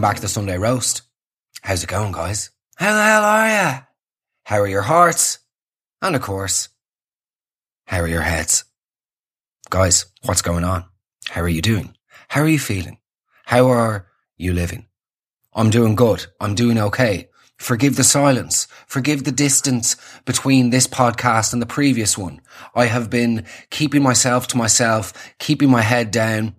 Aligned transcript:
Welcome 0.00 0.12
back 0.12 0.16
to 0.16 0.22
the 0.22 0.28
Sunday 0.28 0.56
Roast. 0.56 1.02
How's 1.60 1.84
it 1.84 1.90
going, 1.90 2.12
guys? 2.12 2.48
How 2.76 2.94
the 2.94 3.02
hell 3.02 3.22
are 3.22 3.48
ya? 3.48 3.80
How 4.44 4.60
are 4.60 4.66
your 4.66 4.80
hearts? 4.80 5.40
And 6.00 6.16
of 6.16 6.22
course, 6.22 6.70
how 7.84 8.00
are 8.00 8.08
your 8.08 8.22
heads? 8.22 8.64
Guys, 9.68 10.06
what's 10.22 10.40
going 10.40 10.64
on? 10.64 10.86
How 11.28 11.42
are 11.42 11.50
you 11.50 11.60
doing? 11.60 11.98
How 12.28 12.40
are 12.40 12.48
you 12.48 12.58
feeling? 12.58 12.96
How 13.44 13.68
are 13.68 14.06
you 14.38 14.54
living? 14.54 14.86
I'm 15.52 15.68
doing 15.68 15.96
good. 15.96 16.24
I'm 16.40 16.54
doing 16.54 16.78
okay. 16.78 17.28
Forgive 17.58 17.96
the 17.96 18.02
silence. 18.02 18.68
Forgive 18.86 19.24
the 19.24 19.32
distance 19.32 19.96
between 20.24 20.70
this 20.70 20.86
podcast 20.86 21.52
and 21.52 21.60
the 21.60 21.66
previous 21.66 22.16
one. 22.16 22.40
I 22.74 22.86
have 22.86 23.10
been 23.10 23.44
keeping 23.68 24.02
myself 24.02 24.46
to 24.48 24.56
myself, 24.56 25.12
keeping 25.38 25.68
my 25.68 25.82
head 25.82 26.10
down, 26.10 26.54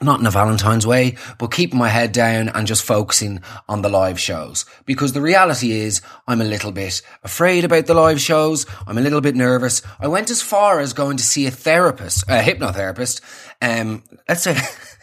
not 0.00 0.20
in 0.20 0.26
a 0.26 0.30
Valentine's 0.30 0.86
way, 0.86 1.16
but 1.38 1.48
keeping 1.48 1.78
my 1.78 1.88
head 1.88 2.12
down 2.12 2.48
and 2.48 2.66
just 2.66 2.82
focusing 2.82 3.40
on 3.68 3.82
the 3.82 3.88
live 3.88 4.18
shows. 4.18 4.64
Because 4.86 5.12
the 5.12 5.20
reality 5.20 5.72
is, 5.72 6.00
I'm 6.26 6.40
a 6.40 6.44
little 6.44 6.72
bit 6.72 7.02
afraid 7.22 7.64
about 7.64 7.86
the 7.86 7.94
live 7.94 8.20
shows. 8.20 8.66
I'm 8.86 8.98
a 8.98 9.00
little 9.00 9.20
bit 9.20 9.36
nervous. 9.36 9.82
I 10.00 10.08
went 10.08 10.30
as 10.30 10.42
far 10.42 10.80
as 10.80 10.92
going 10.92 11.16
to 11.18 11.24
see 11.24 11.46
a 11.46 11.50
therapist, 11.50 12.24
a 12.24 12.42
hypnotherapist. 12.42 13.20
Um, 13.62 14.02
let's 14.28 14.42
say, 14.42 14.56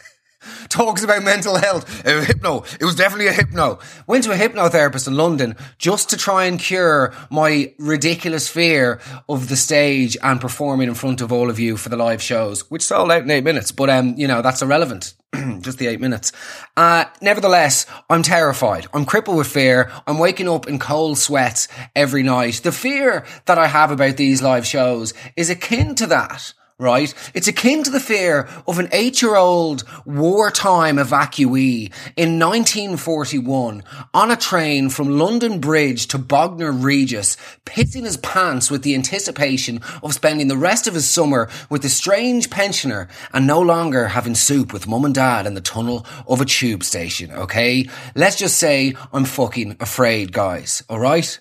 talks 0.68 1.02
about 1.02 1.22
mental 1.22 1.56
health. 1.56 2.06
Uh, 2.06 2.22
hypno. 2.22 2.64
It 2.80 2.84
was 2.84 2.94
definitely 2.94 3.28
a 3.28 3.32
hypno. 3.32 3.78
Went 4.06 4.24
to 4.24 4.32
a 4.32 4.36
hypnotherapist 4.36 5.06
in 5.06 5.16
London 5.16 5.56
just 5.78 6.10
to 6.10 6.16
try 6.16 6.44
and 6.44 6.58
cure 6.58 7.12
my 7.30 7.72
ridiculous 7.78 8.48
fear 8.48 9.00
of 9.28 9.48
the 9.48 9.56
stage 9.56 10.16
and 10.22 10.40
performing 10.40 10.88
in 10.88 10.94
front 10.94 11.20
of 11.20 11.32
all 11.32 11.50
of 11.50 11.58
you 11.58 11.76
for 11.76 11.88
the 11.88 11.96
live 11.96 12.22
shows, 12.22 12.70
which 12.70 12.82
sold 12.82 13.10
out 13.10 13.22
in 13.22 13.30
eight 13.30 13.44
minutes. 13.44 13.72
But, 13.72 13.90
um, 13.90 14.14
you 14.16 14.26
know, 14.26 14.42
that's 14.42 14.62
irrelevant. 14.62 15.14
just 15.60 15.78
the 15.78 15.86
eight 15.86 16.00
minutes. 16.00 16.32
Uh, 16.76 17.04
nevertheless, 17.20 17.86
I'm 18.10 18.22
terrified. 18.22 18.86
I'm 18.92 19.06
crippled 19.06 19.38
with 19.38 19.46
fear. 19.46 19.90
I'm 20.06 20.18
waking 20.18 20.48
up 20.48 20.68
in 20.68 20.78
cold 20.78 21.18
sweats 21.18 21.68
every 21.96 22.22
night. 22.22 22.60
The 22.62 22.72
fear 22.72 23.24
that 23.46 23.58
I 23.58 23.66
have 23.66 23.90
about 23.90 24.18
these 24.18 24.42
live 24.42 24.66
shows 24.66 25.14
is 25.36 25.48
akin 25.48 25.94
to 25.96 26.06
that 26.08 26.52
right? 26.82 27.14
It's 27.32 27.48
akin 27.48 27.84
to 27.84 27.90
the 27.90 28.00
fear 28.00 28.48
of 28.66 28.78
an 28.78 28.88
eight 28.92 29.22
year 29.22 29.36
old 29.36 29.84
wartime 30.04 30.96
evacuee 30.96 31.92
in 32.16 32.38
1941 32.38 33.84
on 34.12 34.30
a 34.30 34.36
train 34.36 34.90
from 34.90 35.16
London 35.16 35.60
Bridge 35.60 36.08
to 36.08 36.18
Bognor 36.18 36.72
Regis, 36.72 37.36
pissing 37.64 38.04
his 38.04 38.16
pants 38.18 38.70
with 38.70 38.82
the 38.82 38.96
anticipation 38.96 39.80
of 40.02 40.12
spending 40.12 40.48
the 40.48 40.56
rest 40.56 40.86
of 40.86 40.94
his 40.94 41.08
summer 41.08 41.48
with 41.70 41.84
a 41.84 41.88
strange 41.88 42.50
pensioner 42.50 43.08
and 43.32 43.46
no 43.46 43.60
longer 43.60 44.08
having 44.08 44.34
soup 44.34 44.72
with 44.72 44.88
mum 44.88 45.04
and 45.04 45.14
dad 45.14 45.46
in 45.46 45.54
the 45.54 45.60
tunnel 45.60 46.04
of 46.26 46.40
a 46.40 46.44
tube 46.44 46.82
station, 46.82 47.30
okay? 47.30 47.88
Let's 48.16 48.36
just 48.36 48.58
say 48.58 48.94
I'm 49.12 49.24
fucking 49.24 49.76
afraid, 49.78 50.32
guys, 50.32 50.82
alright? 50.90 51.40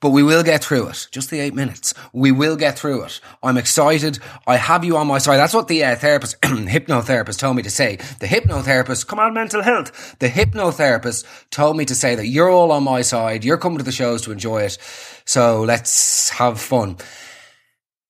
But 0.00 0.10
we 0.10 0.22
will 0.22 0.44
get 0.44 0.62
through 0.62 0.88
it. 0.88 1.08
Just 1.10 1.30
the 1.30 1.40
eight 1.40 1.54
minutes. 1.54 1.92
We 2.12 2.30
will 2.30 2.54
get 2.54 2.78
through 2.78 3.02
it. 3.04 3.20
I'm 3.42 3.56
excited. 3.56 4.20
I 4.46 4.56
have 4.56 4.84
you 4.84 4.96
on 4.96 5.08
my 5.08 5.18
side. 5.18 5.38
That's 5.38 5.54
what 5.54 5.66
the 5.66 5.82
uh, 5.82 5.96
therapist, 5.96 6.40
hypnotherapist 6.42 7.38
told 7.38 7.56
me 7.56 7.62
to 7.62 7.70
say. 7.70 7.96
The 8.20 8.26
hypnotherapist, 8.26 9.08
come 9.08 9.18
on, 9.18 9.34
mental 9.34 9.62
health. 9.62 10.16
The 10.20 10.28
hypnotherapist 10.28 11.24
told 11.50 11.76
me 11.76 11.84
to 11.86 11.96
say 11.96 12.14
that 12.14 12.26
you're 12.26 12.48
all 12.48 12.70
on 12.70 12.84
my 12.84 13.02
side. 13.02 13.44
You're 13.44 13.58
coming 13.58 13.78
to 13.78 13.84
the 13.84 13.90
shows 13.90 14.22
to 14.22 14.32
enjoy 14.32 14.62
it. 14.62 14.78
So 15.24 15.62
let's 15.62 16.30
have 16.30 16.60
fun. 16.60 16.98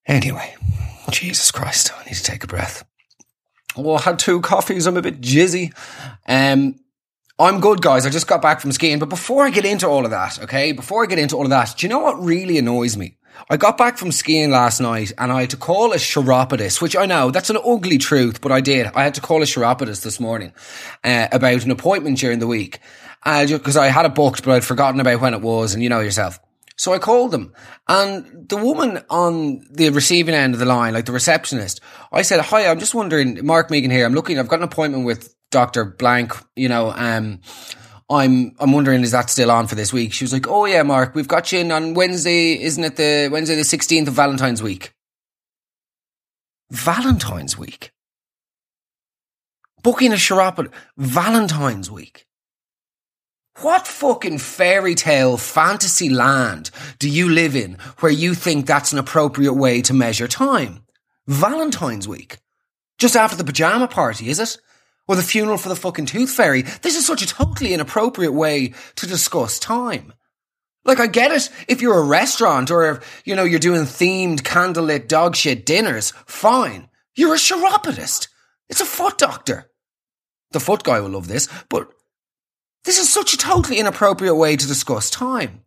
Anyway, 0.06 0.56
Jesus 1.10 1.50
Christ. 1.50 1.93
I 1.99 2.05
need 2.05 2.16
to 2.16 2.22
take 2.22 2.44
a 2.44 2.49
breath. 2.49 2.84
Oh, 3.76 3.94
I 3.94 4.00
had 4.03 4.19
two 4.19 4.43
coffees. 4.43 4.87
I'm 4.87 4.97
a 4.97 5.03
bit 5.03 5.20
jizzy. 5.20 5.72
Um, 6.26 6.75
I'm 7.41 7.60
good, 7.60 7.81
guys. 7.81 8.04
I 8.04 8.10
just 8.10 8.26
got 8.26 8.43
back 8.43 8.60
from 8.60 8.72
skiing. 8.72 8.99
But 8.99 9.10
before 9.10 9.44
I 9.44 9.50
get 9.50 9.65
into 9.65 9.87
all 9.87 10.04
of 10.04 10.10
that, 10.10 10.43
okay, 10.43 10.72
before 10.72 11.04
I 11.04 11.06
get 11.06 11.21
into 11.21 11.37
all 11.37 11.44
of 11.44 11.50
that, 11.50 11.75
do 11.76 11.87
you 11.87 11.88
know 11.88 12.00
what 12.00 12.21
really 12.21 12.59
annoys 12.59 12.97
me? 12.97 13.16
I 13.49 13.56
got 13.56 13.78
back 13.78 13.97
from 13.97 14.10
skiing 14.10 14.50
last 14.50 14.81
night 14.81 15.12
and 15.16 15.31
I 15.31 15.43
had 15.43 15.50
to 15.50 15.56
call 15.56 15.93
a 15.93 15.99
chiropodist, 15.99 16.82
which 16.82 16.97
I 16.97 17.06
know 17.06 17.31
that's 17.31 17.50
an 17.50 17.59
ugly 17.65 17.97
truth, 17.99 18.41
but 18.41 18.50
I 18.50 18.60
did. 18.60 18.87
I 18.88 19.04
had 19.04 19.15
to 19.15 19.21
call 19.21 19.41
a 19.41 19.47
chiropodist 19.47 20.03
this 20.03 20.19
morning 20.19 20.53
uh, 21.04 21.28
about 21.31 21.65
an 21.65 21.71
appointment 21.71 22.19
during 22.19 22.41
the 22.41 22.49
week 22.49 22.81
because 23.25 23.76
uh, 23.76 23.82
I 23.82 23.87
had 23.87 24.06
it 24.06 24.16
booked, 24.16 24.44
but 24.44 24.56
I'd 24.56 24.65
forgotten 24.65 24.99
about 24.99 25.20
when 25.20 25.34
it 25.34 25.41
was, 25.41 25.75
and 25.75 25.82
you 25.82 25.88
know 25.88 26.00
yourself. 26.00 26.41
So 26.76 26.93
I 26.93 26.99
called 26.99 27.31
them 27.31 27.53
and 27.87 28.49
the 28.49 28.56
woman 28.56 29.05
on 29.10 29.65
the 29.70 29.91
receiving 29.91 30.34
end 30.34 30.55
of 30.55 30.60
the 30.60 30.66
line, 30.66 30.94
like 30.94 31.06
the 31.06 31.12
receptionist, 31.12 31.81
I 32.10 32.22
said, 32.22 32.41
hi, 32.41 32.66
I'm 32.66 32.81
just 32.81 32.94
wondering, 32.94 33.47
Mark 33.47 33.70
Megan 33.70 33.93
here. 33.93 34.06
I'm 34.06 34.15
looking, 34.15 34.38
I've 34.41 34.49
got 34.49 34.59
an 34.59 34.65
appointment 34.65 35.06
with 35.06 35.34
Dr. 35.50 35.84
Blank, 35.84 36.32
you 36.56 36.69
know, 36.69 36.91
um, 36.91 37.41
I'm 38.10 38.54
I'm 38.59 38.72
wondering 38.72 39.03
is 39.03 39.12
that 39.12 39.31
still 39.31 39.50
on 39.50 39.66
for 39.66 39.75
this 39.75 39.92
week? 39.92 40.12
She 40.12 40.25
was 40.25 40.32
like, 40.32 40.47
"Oh 40.48 40.64
yeah, 40.64 40.82
Mark, 40.82 41.14
we've 41.14 41.28
got 41.28 41.53
you 41.53 41.59
in 41.60 41.70
on 41.72 41.94
Wednesday, 41.94 42.60
isn't 42.60 42.82
it 42.82 42.97
the 42.97 43.28
Wednesday 43.31 43.54
the 43.54 43.62
16th 43.62 44.08
of 44.08 44.14
Valentine's 44.14 44.62
week?" 44.62 44.94
Valentine's 46.70 47.56
week. 47.58 47.92
Booking 49.82 50.12
a 50.12 50.16
chiropod 50.16 50.70
Valentine's 50.97 51.91
week. 51.91 52.26
What 53.60 53.88
fucking 53.88 54.38
fairy 54.38 54.94
tale 54.94 55.37
fantasy 55.37 56.08
land 56.08 56.70
do 56.98 57.08
you 57.08 57.28
live 57.28 57.56
in 57.56 57.75
where 57.98 58.12
you 58.12 58.34
think 58.34 58.66
that's 58.66 58.92
an 58.92 58.98
appropriate 58.98 59.54
way 59.54 59.82
to 59.82 59.92
measure 59.92 60.28
time? 60.28 60.84
Valentine's 61.26 62.06
week. 62.06 62.38
Just 62.98 63.16
after 63.16 63.37
the 63.37 63.44
pajama 63.44 63.88
party, 63.88 64.28
is 64.28 64.38
it? 64.38 64.58
Or 65.08 65.16
the 65.16 65.22
funeral 65.22 65.58
for 65.58 65.69
the 65.69 65.76
fucking 65.76 66.06
tooth 66.06 66.30
fairy. 66.30 66.62
This 66.62 66.96
is 66.96 67.06
such 67.06 67.22
a 67.22 67.26
totally 67.26 67.72
inappropriate 67.72 68.34
way 68.34 68.74
to 68.96 69.06
discuss 69.06 69.58
time. 69.58 70.12
Like, 70.84 71.00
I 71.00 71.06
get 71.06 71.32
it 71.32 71.50
if 71.66 71.82
you're 71.82 71.98
a 71.98 72.06
restaurant 72.06 72.70
or, 72.70 72.92
if, 72.92 73.22
you 73.24 73.34
know, 73.34 73.44
you're 73.44 73.58
doing 73.58 73.82
themed 73.82 74.42
candlelit 74.42 75.08
dog 75.08 75.34
shit 75.34 75.66
dinners, 75.66 76.12
fine. 76.26 76.88
You're 77.16 77.34
a 77.34 77.38
chiropodist. 77.38 78.28
It's 78.69 78.80
a 78.80 78.86
foot 78.86 79.19
doctor. 79.19 79.70
The 80.52 80.60
foot 80.60 80.84
guy 80.84 81.00
will 81.00 81.10
love 81.10 81.28
this, 81.28 81.48
but 81.69 81.90
this 82.84 82.98
is 82.98 83.12
such 83.12 83.34
a 83.34 83.38
totally 83.38 83.78
inappropriate 83.78 84.36
way 84.36 84.56
to 84.56 84.66
discuss 84.66 85.10
time. 85.10 85.64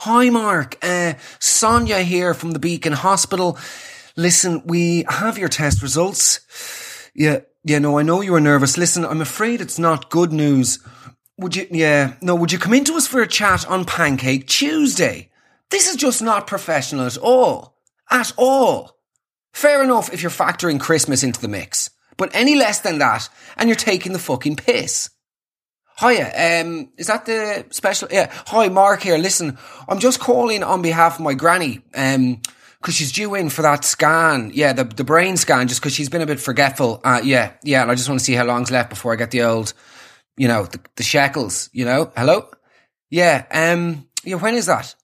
Hi, 0.00 0.30
Mark. 0.30 0.78
Uh, 0.82 1.14
Sonia 1.40 2.00
here 2.02 2.32
from 2.32 2.52
the 2.52 2.58
Beacon 2.58 2.92
Hospital. 2.92 3.58
Listen, 4.16 4.62
we 4.66 5.04
have 5.08 5.36
your 5.36 5.48
test 5.48 5.82
results. 5.82 6.40
Yeah, 7.14 7.40
yeah, 7.64 7.78
no, 7.78 7.98
I 7.98 8.02
know 8.02 8.20
you 8.20 8.32
were 8.32 8.40
nervous. 8.40 8.78
Listen, 8.78 9.04
I'm 9.04 9.20
afraid 9.20 9.60
it's 9.60 9.78
not 9.78 10.10
good 10.10 10.32
news. 10.32 10.78
Would 11.38 11.56
you, 11.56 11.66
yeah, 11.70 12.14
no, 12.20 12.34
would 12.34 12.52
you 12.52 12.58
come 12.58 12.74
into 12.74 12.94
us 12.94 13.06
for 13.06 13.20
a 13.20 13.26
chat 13.26 13.66
on 13.66 13.84
Pancake 13.84 14.46
Tuesday? 14.46 15.30
This 15.70 15.88
is 15.88 15.96
just 15.96 16.22
not 16.22 16.46
professional 16.46 17.06
at 17.06 17.16
all. 17.16 17.76
At 18.10 18.32
all. 18.36 18.96
Fair 19.52 19.82
enough 19.82 20.12
if 20.12 20.22
you're 20.22 20.30
factoring 20.30 20.80
Christmas 20.80 21.22
into 21.22 21.40
the 21.40 21.48
mix, 21.48 21.90
but 22.16 22.30
any 22.34 22.54
less 22.54 22.80
than 22.80 22.98
that, 22.98 23.28
and 23.56 23.68
you're 23.68 23.76
taking 23.76 24.12
the 24.12 24.18
fucking 24.18 24.56
piss. 24.56 25.10
Hiya, 26.00 26.62
um, 26.64 26.90
is 26.96 27.08
that 27.08 27.26
the 27.26 27.66
special? 27.70 28.08
Yeah. 28.10 28.30
Hi, 28.46 28.68
Mark 28.68 29.02
here. 29.02 29.18
Listen, 29.18 29.58
I'm 29.86 29.98
just 29.98 30.18
calling 30.18 30.62
on 30.62 30.82
behalf 30.82 31.16
of 31.16 31.24
my 31.24 31.34
granny. 31.34 31.82
Um, 31.94 32.40
because 32.80 32.94
she's 32.94 33.12
due 33.12 33.34
in 33.34 33.50
for 33.50 33.62
that 33.62 33.84
scan. 33.84 34.50
Yeah, 34.54 34.72
the, 34.72 34.84
the 34.84 35.04
brain 35.04 35.36
scan, 35.36 35.68
just 35.68 35.80
because 35.80 35.92
she's 35.92 36.08
been 36.08 36.22
a 36.22 36.26
bit 36.26 36.40
forgetful. 36.40 37.00
Uh, 37.04 37.20
yeah, 37.22 37.52
yeah. 37.62 37.82
And 37.82 37.90
I 37.90 37.94
just 37.94 38.08
want 38.08 38.20
to 38.20 38.24
see 38.24 38.34
how 38.34 38.44
long's 38.44 38.70
left 38.70 38.90
before 38.90 39.12
I 39.12 39.16
get 39.16 39.30
the 39.30 39.42
old, 39.42 39.74
you 40.36 40.48
know, 40.48 40.64
the, 40.64 40.80
the 40.96 41.02
shekels, 41.02 41.68
you 41.72 41.84
know? 41.84 42.10
Hello? 42.16 42.48
Yeah, 43.10 43.44
um, 43.50 44.06
yeah, 44.24 44.36
when 44.36 44.54
is 44.54 44.66
that? 44.66 44.94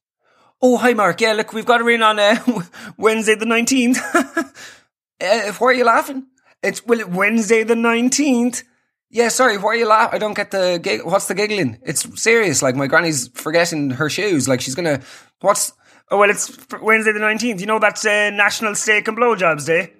Oh, 0.62 0.78
hi, 0.78 0.94
Mark. 0.94 1.20
Yeah, 1.20 1.34
look, 1.34 1.52
we've 1.52 1.66
got 1.66 1.80
her 1.80 1.90
in 1.90 2.02
on 2.02 2.18
uh, 2.18 2.36
Wednesday 2.96 3.34
the 3.34 3.44
19th. 3.44 3.98
uh, 5.20 5.52
why 5.52 5.68
are 5.68 5.74
you 5.74 5.84
laughing? 5.84 6.26
It's, 6.62 6.84
well, 6.86 7.00
it 7.00 7.10
Wednesday 7.10 7.62
the 7.62 7.74
19th. 7.74 8.62
Yeah, 9.10 9.28
sorry, 9.28 9.58
why 9.58 9.70
are 9.70 9.76
you 9.76 9.86
laughing? 9.86 10.16
I 10.16 10.18
don't 10.18 10.34
get 10.34 10.50
the 10.50 10.80
gig. 10.82 11.04
What's 11.04 11.28
the 11.28 11.34
giggling? 11.34 11.78
It's 11.82 12.20
serious. 12.20 12.62
Like, 12.62 12.74
my 12.74 12.86
granny's 12.86 13.28
forgetting 13.28 13.90
her 13.90 14.08
shoes. 14.08 14.48
Like, 14.48 14.62
she's 14.62 14.74
gonna, 14.74 15.00
what's, 15.40 15.72
Oh, 16.08 16.18
well, 16.18 16.30
it's 16.30 16.56
Wednesday 16.80 17.12
the 17.12 17.18
19th. 17.18 17.60
You 17.60 17.66
know 17.66 17.78
that's 17.78 18.06
uh, 18.06 18.30
National 18.30 18.74
Steak 18.74 19.08
and 19.08 19.18
Blowjobs 19.18 19.66
Day. 19.66 19.92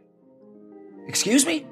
Excuse 1.09 1.45
me? 1.45 1.67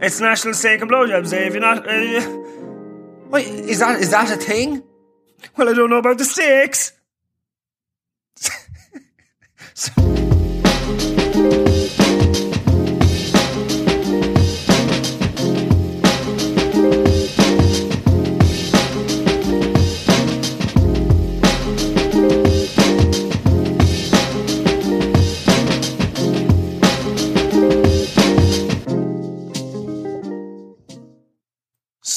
It's 0.00 0.20
National 0.20 0.54
Steak 0.54 0.80
and 0.80 0.90
Blowjobs 0.90 1.30
Day. 1.30 1.46
If 1.46 1.52
you're 1.54 1.60
not. 1.62 1.86
Uh, 1.88 3.28
wait, 3.28 3.46
is 3.46 3.78
that, 3.78 4.00
is 4.00 4.10
that 4.10 4.30
a 4.32 4.36
thing? 4.36 4.82
Well, 5.56 5.68
I 5.68 5.72
don't 5.72 5.90
know 5.90 5.98
about 5.98 6.18
the 6.18 6.24
steaks. 6.24 6.92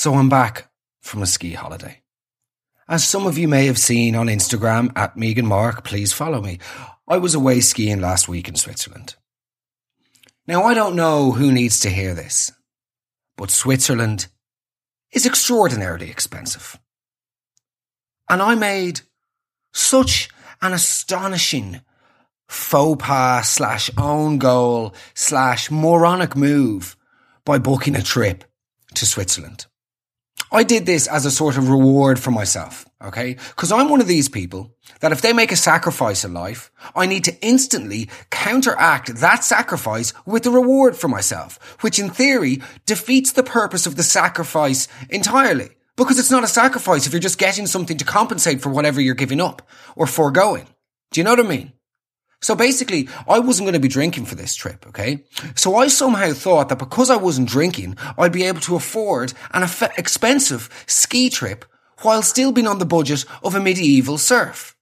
So 0.03 0.15
I'm 0.15 0.27
back 0.27 0.69
from 1.01 1.21
a 1.21 1.25
ski 1.25 1.53
holiday. 1.53 2.01
As 2.89 3.07
some 3.07 3.25
of 3.25 3.37
you 3.37 3.47
may 3.47 3.67
have 3.67 3.77
seen 3.77 4.15
on 4.15 4.27
Instagram 4.27 4.91
at 4.97 5.15
Megan 5.15 5.45
Mark, 5.45 5.85
please 5.85 6.11
follow 6.11 6.41
me. 6.41 6.59
I 7.07 7.17
was 7.19 7.33
away 7.33 7.61
skiing 7.61 8.01
last 8.01 8.27
week 8.27 8.49
in 8.49 8.55
Switzerland. 8.55 9.15
Now, 10.45 10.63
I 10.63 10.73
don't 10.73 10.97
know 10.97 11.31
who 11.31 11.53
needs 11.53 11.79
to 11.79 11.89
hear 11.89 12.13
this, 12.13 12.51
but 13.37 13.49
Switzerland 13.49 14.27
is 15.13 15.25
extraordinarily 15.25 16.09
expensive. 16.09 16.77
And 18.29 18.41
I 18.41 18.55
made 18.55 18.99
such 19.71 20.27
an 20.61 20.73
astonishing 20.73 21.79
faux 22.49 23.01
pas 23.01 23.49
slash 23.49 23.89
own 23.97 24.37
goal 24.37 24.93
slash 25.13 25.71
moronic 25.71 26.35
move 26.35 26.97
by 27.45 27.57
booking 27.57 27.95
a 27.95 28.03
trip 28.03 28.43
to 28.95 29.05
Switzerland. 29.05 29.67
I 30.53 30.61
did 30.61 30.85
this 30.85 31.07
as 31.07 31.25
a 31.25 31.31
sort 31.31 31.57
of 31.57 31.69
reward 31.69 32.19
for 32.19 32.29
myself, 32.29 32.85
okay? 33.03 33.33
Because 33.33 33.71
I'm 33.71 33.89
one 33.89 34.01
of 34.01 34.07
these 34.07 34.29
people 34.29 34.75
that 34.99 35.11
if 35.11 35.19
they 35.19 35.33
make 35.33 35.51
a 35.51 35.55
sacrifice 35.55 36.23
in 36.23 36.35
life, 36.35 36.71
I 36.95 37.07
need 37.07 37.23
to 37.23 37.35
instantly 37.41 38.07
counteract 38.29 39.15
that 39.15 39.43
sacrifice 39.43 40.13
with 40.27 40.45
a 40.45 40.51
reward 40.51 40.95
for 40.95 41.07
myself, 41.07 41.57
which 41.81 41.97
in 41.97 42.11
theory 42.11 42.61
defeats 42.85 43.31
the 43.31 43.41
purpose 43.41 43.87
of 43.87 43.95
the 43.95 44.03
sacrifice 44.03 44.87
entirely. 45.09 45.71
Because 45.95 46.19
it's 46.19 46.31
not 46.31 46.43
a 46.43 46.47
sacrifice 46.47 47.07
if 47.07 47.13
you're 47.13 47.19
just 47.19 47.39
getting 47.39 47.65
something 47.65 47.97
to 47.97 48.05
compensate 48.05 48.61
for 48.61 48.69
whatever 48.69 49.01
you're 49.01 49.15
giving 49.15 49.41
up 49.41 49.67
or 49.95 50.05
foregoing. 50.05 50.67
Do 51.09 51.19
you 51.19 51.23
know 51.23 51.31
what 51.31 51.39
I 51.39 51.49
mean? 51.49 51.73
So 52.43 52.55
basically, 52.55 53.07
I 53.25 53.39
wasn't 53.39 53.67
going 53.67 53.73
to 53.73 53.79
be 53.79 53.87
drinking 53.87 54.25
for 54.25 54.35
this 54.35 54.53
trip, 54.53 54.85
okay? 54.87 55.23
So 55.55 55.77
I 55.77 55.87
somehow 55.87 56.33
thought 56.33 56.67
that 56.69 56.77
because 56.77 57.09
I 57.09 57.15
wasn't 57.15 57.47
drinking, 57.47 57.95
I'd 58.17 58.33
be 58.33 58.43
able 58.43 58.59
to 58.61 58.75
afford 58.75 59.33
an 59.53 59.63
expensive 59.97 60.69
ski 60.85 61.29
trip 61.29 61.63
while 62.01 62.21
still 62.21 62.51
being 62.51 62.67
on 62.67 62.79
the 62.79 62.85
budget 62.85 63.23
of 63.43 63.55
a 63.55 63.61
medieval 63.61 64.17
serf. 64.17 64.75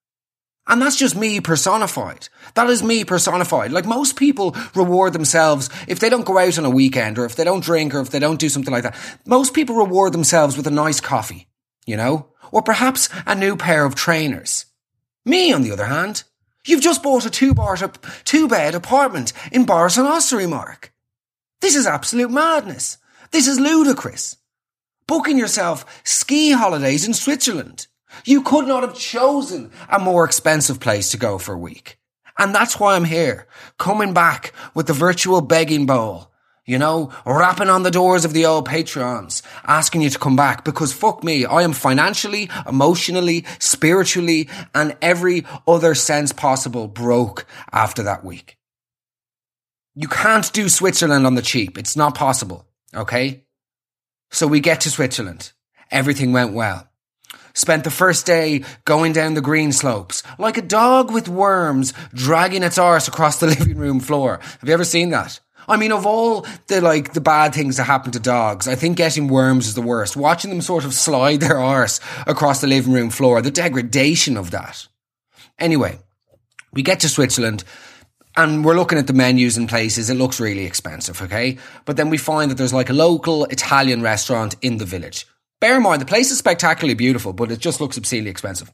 And 0.67 0.81
that's 0.81 0.95
just 0.95 1.15
me 1.15 1.39
personified. 1.39 2.29
That 2.55 2.67
is 2.67 2.81
me 2.81 3.05
personified. 3.05 3.71
Like 3.71 3.85
most 3.85 4.15
people 4.15 4.55
reward 4.73 5.13
themselves 5.13 5.69
if 5.87 5.99
they 5.99 6.09
don't 6.09 6.25
go 6.25 6.39
out 6.39 6.57
on 6.57 6.65
a 6.65 6.69
weekend 6.69 7.19
or 7.19 7.25
if 7.25 7.35
they 7.35 7.43
don't 7.43 7.63
drink 7.63 7.93
or 7.93 7.99
if 7.99 8.09
they 8.09 8.19
don't 8.19 8.39
do 8.39 8.49
something 8.49 8.73
like 8.73 8.83
that. 8.83 8.97
Most 9.27 9.53
people 9.53 9.75
reward 9.75 10.13
themselves 10.13 10.57
with 10.57 10.65
a 10.65 10.71
nice 10.71 10.99
coffee, 10.99 11.47
you 11.85 11.95
know? 11.95 12.27
Or 12.51 12.63
perhaps 12.63 13.07
a 13.27 13.35
new 13.35 13.55
pair 13.55 13.85
of 13.85 13.93
trainers. 13.93 14.65
Me, 15.25 15.53
on 15.53 15.61
the 15.61 15.71
other 15.71 15.85
hand, 15.85 16.23
You've 16.65 16.81
just 16.81 17.01
bought 17.01 17.25
a 17.25 17.29
two 17.29 17.53
bar, 17.53 17.75
two 18.23 18.47
bed 18.47 18.75
apartment 18.75 19.33
in 19.51 19.65
Borris 19.65 19.97
and 19.97 20.49
Mark. 20.49 20.93
This 21.61 21.75
is 21.75 21.87
absolute 21.87 22.31
madness. 22.31 22.97
This 23.31 23.47
is 23.47 23.59
ludicrous. 23.59 24.37
Booking 25.07 25.37
yourself 25.37 25.85
ski 26.03 26.51
holidays 26.51 27.05
in 27.05 27.13
Switzerland. 27.13 27.87
You 28.25 28.41
could 28.41 28.67
not 28.67 28.83
have 28.83 28.95
chosen 28.95 29.71
a 29.89 29.99
more 29.99 30.25
expensive 30.25 30.79
place 30.79 31.09
to 31.11 31.17
go 31.17 31.37
for 31.37 31.53
a 31.53 31.59
week. 31.59 31.97
And 32.37 32.53
that's 32.53 32.79
why 32.79 32.95
I'm 32.95 33.05
here, 33.05 33.47
coming 33.77 34.13
back 34.13 34.53
with 34.73 34.87
the 34.87 34.93
virtual 34.93 35.41
begging 35.41 35.85
bowl 35.85 36.30
you 36.71 36.79
know, 36.79 37.11
rapping 37.25 37.67
on 37.67 37.83
the 37.83 37.91
doors 37.91 38.23
of 38.23 38.31
the 38.31 38.45
old 38.45 38.65
Patreons, 38.65 39.41
asking 39.65 40.03
you 40.03 40.09
to 40.09 40.17
come 40.17 40.37
back 40.37 40.63
because 40.63 40.93
fuck 40.93 41.21
me, 41.21 41.43
I 41.43 41.63
am 41.63 41.73
financially, 41.73 42.49
emotionally, 42.65 43.43
spiritually, 43.59 44.47
and 44.73 44.95
every 45.01 45.45
other 45.67 45.93
sense 45.95 46.31
possible 46.31 46.87
broke 46.87 47.45
after 47.73 48.03
that 48.03 48.23
week. 48.23 48.57
You 49.95 50.07
can't 50.07 50.49
do 50.53 50.69
Switzerland 50.69 51.25
on 51.25 51.35
the 51.35 51.41
cheap. 51.41 51.77
It's 51.77 51.97
not 51.97 52.15
possible. 52.15 52.65
Okay? 52.95 53.43
So 54.31 54.47
we 54.47 54.61
get 54.61 54.79
to 54.81 54.89
Switzerland. 54.89 55.51
Everything 55.91 56.31
went 56.31 56.53
well. 56.53 56.87
Spent 57.53 57.83
the 57.83 57.91
first 57.91 58.25
day 58.25 58.63
going 58.85 59.11
down 59.11 59.33
the 59.33 59.41
green 59.41 59.73
slopes, 59.73 60.23
like 60.39 60.55
a 60.55 60.61
dog 60.61 61.11
with 61.11 61.27
worms 61.27 61.93
dragging 62.13 62.63
its 62.63 62.77
arse 62.77 63.09
across 63.09 63.41
the 63.41 63.47
living 63.59 63.77
room 63.77 63.99
floor. 63.99 64.39
Have 64.61 64.69
you 64.69 64.73
ever 64.73 64.85
seen 64.85 65.09
that? 65.09 65.41
I 65.67 65.77
mean, 65.77 65.91
of 65.91 66.05
all 66.05 66.45
the 66.67 66.81
like 66.81 67.13
the 67.13 67.21
bad 67.21 67.53
things 67.53 67.77
that 67.77 67.85
happen 67.85 68.11
to 68.11 68.19
dogs, 68.19 68.67
I 68.67 68.75
think 68.75 68.97
getting 68.97 69.27
worms 69.27 69.67
is 69.67 69.75
the 69.75 69.81
worst. 69.81 70.17
Watching 70.17 70.49
them 70.49 70.61
sort 70.61 70.85
of 70.85 70.93
slide 70.93 71.39
their 71.39 71.57
arse 71.57 71.99
across 72.27 72.61
the 72.61 72.67
living 72.67 72.93
room 72.93 73.09
floor, 73.09 73.41
the 73.41 73.51
degradation 73.51 74.37
of 74.37 74.51
that. 74.51 74.87
Anyway, 75.59 75.99
we 76.73 76.81
get 76.81 76.99
to 77.01 77.09
Switzerland 77.09 77.63
and 78.35 78.63
we're 78.63 78.75
looking 78.75 78.97
at 78.97 79.07
the 79.07 79.13
menus 79.13 79.57
and 79.57 79.67
places. 79.67 80.09
It 80.09 80.15
looks 80.15 80.39
really 80.39 80.65
expensive, 80.65 81.21
okay? 81.21 81.57
But 81.85 81.97
then 81.97 82.09
we 82.09 82.17
find 82.17 82.49
that 82.49 82.55
there's 82.55 82.73
like 82.73 82.89
a 82.89 82.93
local 82.93 83.45
Italian 83.45 84.01
restaurant 84.01 84.55
in 84.61 84.77
the 84.77 84.85
village. 84.85 85.27
Bear 85.59 85.77
in 85.77 85.83
mind, 85.83 86.01
the 86.01 86.05
place 86.05 86.31
is 86.31 86.39
spectacularly 86.39 86.95
beautiful, 86.95 87.33
but 87.33 87.51
it 87.51 87.59
just 87.59 87.81
looks 87.81 87.97
obscenely 87.97 88.31
expensive. 88.31 88.71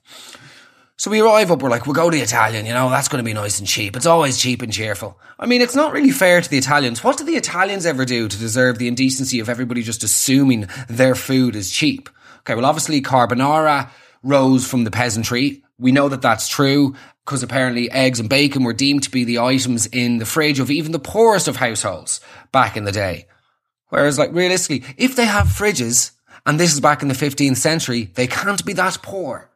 So 1.00 1.12
we 1.12 1.22
arrive 1.22 1.52
up, 1.52 1.62
we're 1.62 1.70
like, 1.70 1.86
we'll 1.86 1.94
go 1.94 2.10
to 2.10 2.18
the 2.18 2.24
Italian, 2.24 2.66
you 2.66 2.74
know, 2.74 2.90
that's 2.90 3.08
going 3.08 3.24
to 3.24 3.26
be 3.26 3.34
nice 3.34 3.60
and 3.60 3.68
cheap. 3.68 3.96
It's 3.96 4.08
always 4.08 4.40
cheap 4.40 4.64
and 4.64 4.74
cheerful. 4.74 5.20
I 5.38 5.46
mean, 5.46 5.62
it's 5.62 5.76
not 5.76 5.94
really 5.94 6.10
fair 6.10 6.42
to 6.42 6.50
the 6.50 6.58
Italians. 6.58 7.04
What 7.04 7.20
do 7.20 7.24
the 7.24 7.36
Italians 7.36 7.86
ever 7.86 8.04
do 8.04 8.28
to 8.28 8.38
deserve 8.38 8.80
the 8.80 8.88
indecency 8.88 9.40
of 9.40 9.48
everybody 9.48 9.84
just 9.84 10.04
assuming 10.04 10.68
their 10.90 11.14
food 11.14 11.56
is 11.56 11.70
cheap? 11.70 12.10
Okay, 12.40 12.56
well, 12.56 12.66
obviously 12.66 13.00
carbonara 13.02 13.92
rose 14.24 14.68
from 14.68 14.86
the 14.86 14.92
peasantry. 14.92 15.64
We 15.78 15.92
know 15.92 16.10
that 16.10 16.24
that's 16.24 16.48
true 16.48 16.96
because 17.24 17.44
apparently 17.44 17.92
eggs 17.92 18.20
and 18.20 18.28
bacon 18.28 18.64
were 18.64 18.74
deemed 18.74 19.04
to 19.04 19.12
be 19.12 19.24
the 19.24 19.38
items 19.38 19.86
in 19.86 20.18
the 20.18 20.26
fridge 20.26 20.60
of 20.60 20.72
even 20.72 20.94
the 20.94 21.00
poorest 21.00 21.48
of 21.48 21.58
households 21.58 22.22
back 22.52 22.76
in 22.76 22.86
the 22.86 22.92
day. 22.92 23.28
Whereas, 23.90 24.18
like, 24.18 24.34
realistically, 24.34 24.84
if 24.98 25.16
they 25.16 25.26
have 25.26 25.46
fridges, 25.46 26.12
and 26.48 26.60
this 26.60 26.74
is 26.74 26.82
back 26.82 27.04
in 27.04 27.08
the 27.08 27.14
15th 27.14 27.58
century, 27.58 28.06
they 28.16 28.26
can't 28.26 28.66
be 28.66 28.74
that 28.74 28.98
poor. 29.04 29.52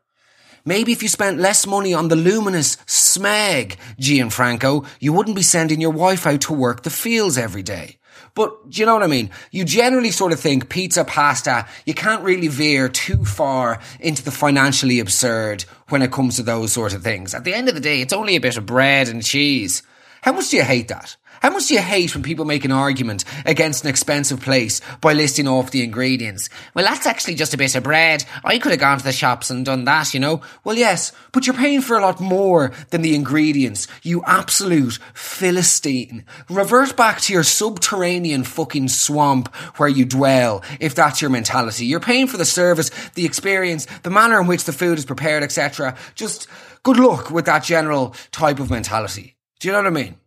Maybe 0.66 0.92
if 0.92 1.02
you 1.02 1.10
spent 1.10 1.40
less 1.40 1.66
money 1.66 1.94
on 1.94 2.08
the 2.08 2.16
luminous 2.16 2.76
smeg, 2.88 3.78
Gianfranco, 4.00 4.86
you 5.00 5.14
wouldn't 5.14 5.36
be 5.36 5.42
sending 5.42 5.82
your 5.82 5.92
wife 5.92 6.28
out 6.28 6.42
to 6.42 6.54
work 6.54 6.84
the 6.84 6.90
fields 6.90 7.38
every 7.38 7.64
day. 7.64 7.98
But 8.34 8.70
do 8.70 8.80
you 8.80 8.86
know 8.86 8.94
what 8.94 9.04
I 9.04 9.08
mean? 9.08 9.30
You 9.52 9.66
generally 9.66 10.12
sort 10.12 10.32
of 10.32 10.40
think 10.40 10.70
pizza, 10.70 11.04
pasta, 11.04 11.68
you 11.86 11.94
can't 11.94 12.24
really 12.24 12.48
veer 12.48 12.88
too 12.88 13.26
far 13.26 13.80
into 14.00 14.24
the 14.24 14.32
financially 14.32 15.00
absurd 15.00 15.66
when 15.90 16.02
it 16.02 16.12
comes 16.12 16.38
to 16.38 16.44
those 16.44 16.72
sort 16.72 16.94
of 16.94 17.04
things. 17.04 17.34
At 17.34 17.44
the 17.44 17.54
end 17.54 17.68
of 17.68 17.76
the 17.76 17.82
day, 17.82 18.02
it's 18.02 18.14
only 18.14 18.36
a 18.36 18.42
bit 18.42 18.58
of 18.58 18.66
bread 18.66 19.10
and 19.10 19.24
cheese. 19.24 19.84
How 20.22 20.32
much 20.32 20.50
do 20.50 20.58
you 20.58 20.64
hate 20.64 20.88
that? 20.88 21.18
How 21.42 21.50
much 21.50 21.70
do 21.70 21.74
you 21.74 21.82
hate 21.82 22.14
when 22.14 22.22
people 22.22 22.46
make 22.46 22.66
an 22.66 22.72
argument 22.72 23.26
against 23.48 23.84
an 23.84 23.90
expensive 23.90 24.42
place 24.42 24.80
by 25.02 25.14
listing 25.14 25.48
off 25.48 25.72
the 25.72 25.84
ingredients? 25.84 26.50
Well, 26.76 26.86
that's 26.86 27.08
actually 27.08 27.34
just 27.34 27.56
a 27.56 27.58
bit 27.58 27.76
of 27.76 27.82
bread. 27.82 28.24
I 28.44 28.60
could 28.60 28.72
have 28.72 28.80
gone 28.80 29.00
to 29.00 29.04
the 29.04 29.12
shops 29.12 29.50
and 29.50 29.66
done 29.66 29.86
that, 29.86 30.14
you 30.14 30.20
know? 30.20 30.42
Well, 30.64 30.78
yes, 30.78 31.12
but 31.32 31.48
you're 31.48 31.56
paying 31.56 31.82
for 31.82 31.98
a 31.98 32.02
lot 32.02 32.20
more 32.20 32.72
than 32.92 33.02
the 33.02 33.16
ingredients, 33.16 33.88
you 34.04 34.22
absolute 34.28 35.00
Philistine. 35.16 36.26
Revert 36.48 36.96
back 36.96 37.20
to 37.22 37.34
your 37.34 37.42
subterranean 37.42 38.44
fucking 38.44 38.90
swamp 38.90 39.48
where 39.78 39.90
you 39.90 40.06
dwell, 40.06 40.64
if 40.80 40.94
that's 40.94 41.24
your 41.24 41.32
mentality. 41.32 41.88
You're 41.88 42.00
paying 42.00 42.28
for 42.28 42.38
the 42.38 42.46
service, 42.46 42.92
the 43.16 43.26
experience, 43.26 43.88
the 44.04 44.12
manner 44.12 44.40
in 44.40 44.46
which 44.46 44.66
the 44.66 44.74
food 44.74 45.00
is 45.00 45.06
prepared, 45.06 45.42
etc. 45.42 45.98
Just 46.14 46.46
good 46.84 46.98
luck 46.98 47.32
with 47.32 47.46
that 47.46 47.64
general 47.64 48.14
type 48.32 48.60
of 48.60 48.70
mentality. 48.70 49.38
Do 49.60 49.68
you 49.68 49.72
know 49.72 49.80
what 49.80 49.88
I 49.88 49.90
mean? 49.90 50.18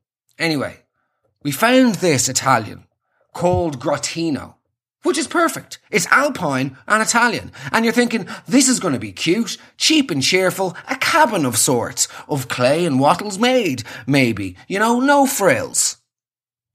Anyway, 0.40 0.80
we 1.44 1.52
found 1.52 1.96
this 1.96 2.28
Italian 2.28 2.84
called 3.34 3.78
Grottino, 3.78 4.54
which 5.02 5.18
is 5.18 5.28
perfect. 5.28 5.78
It's 5.90 6.06
Alpine 6.06 6.76
and 6.88 7.02
Italian. 7.02 7.52
And 7.70 7.84
you're 7.84 7.92
thinking, 7.92 8.26
this 8.48 8.66
is 8.66 8.80
going 8.80 8.94
to 8.94 9.00
be 9.00 9.12
cute, 9.12 9.58
cheap 9.76 10.10
and 10.10 10.22
cheerful, 10.22 10.74
a 10.88 10.96
cabin 10.96 11.44
of 11.44 11.58
sorts, 11.58 12.08
of 12.28 12.48
clay 12.48 12.86
and 12.86 12.98
wattles 12.98 13.38
made, 13.38 13.84
maybe. 14.06 14.56
You 14.66 14.78
know, 14.78 15.00
no 15.00 15.26
frills. 15.26 15.93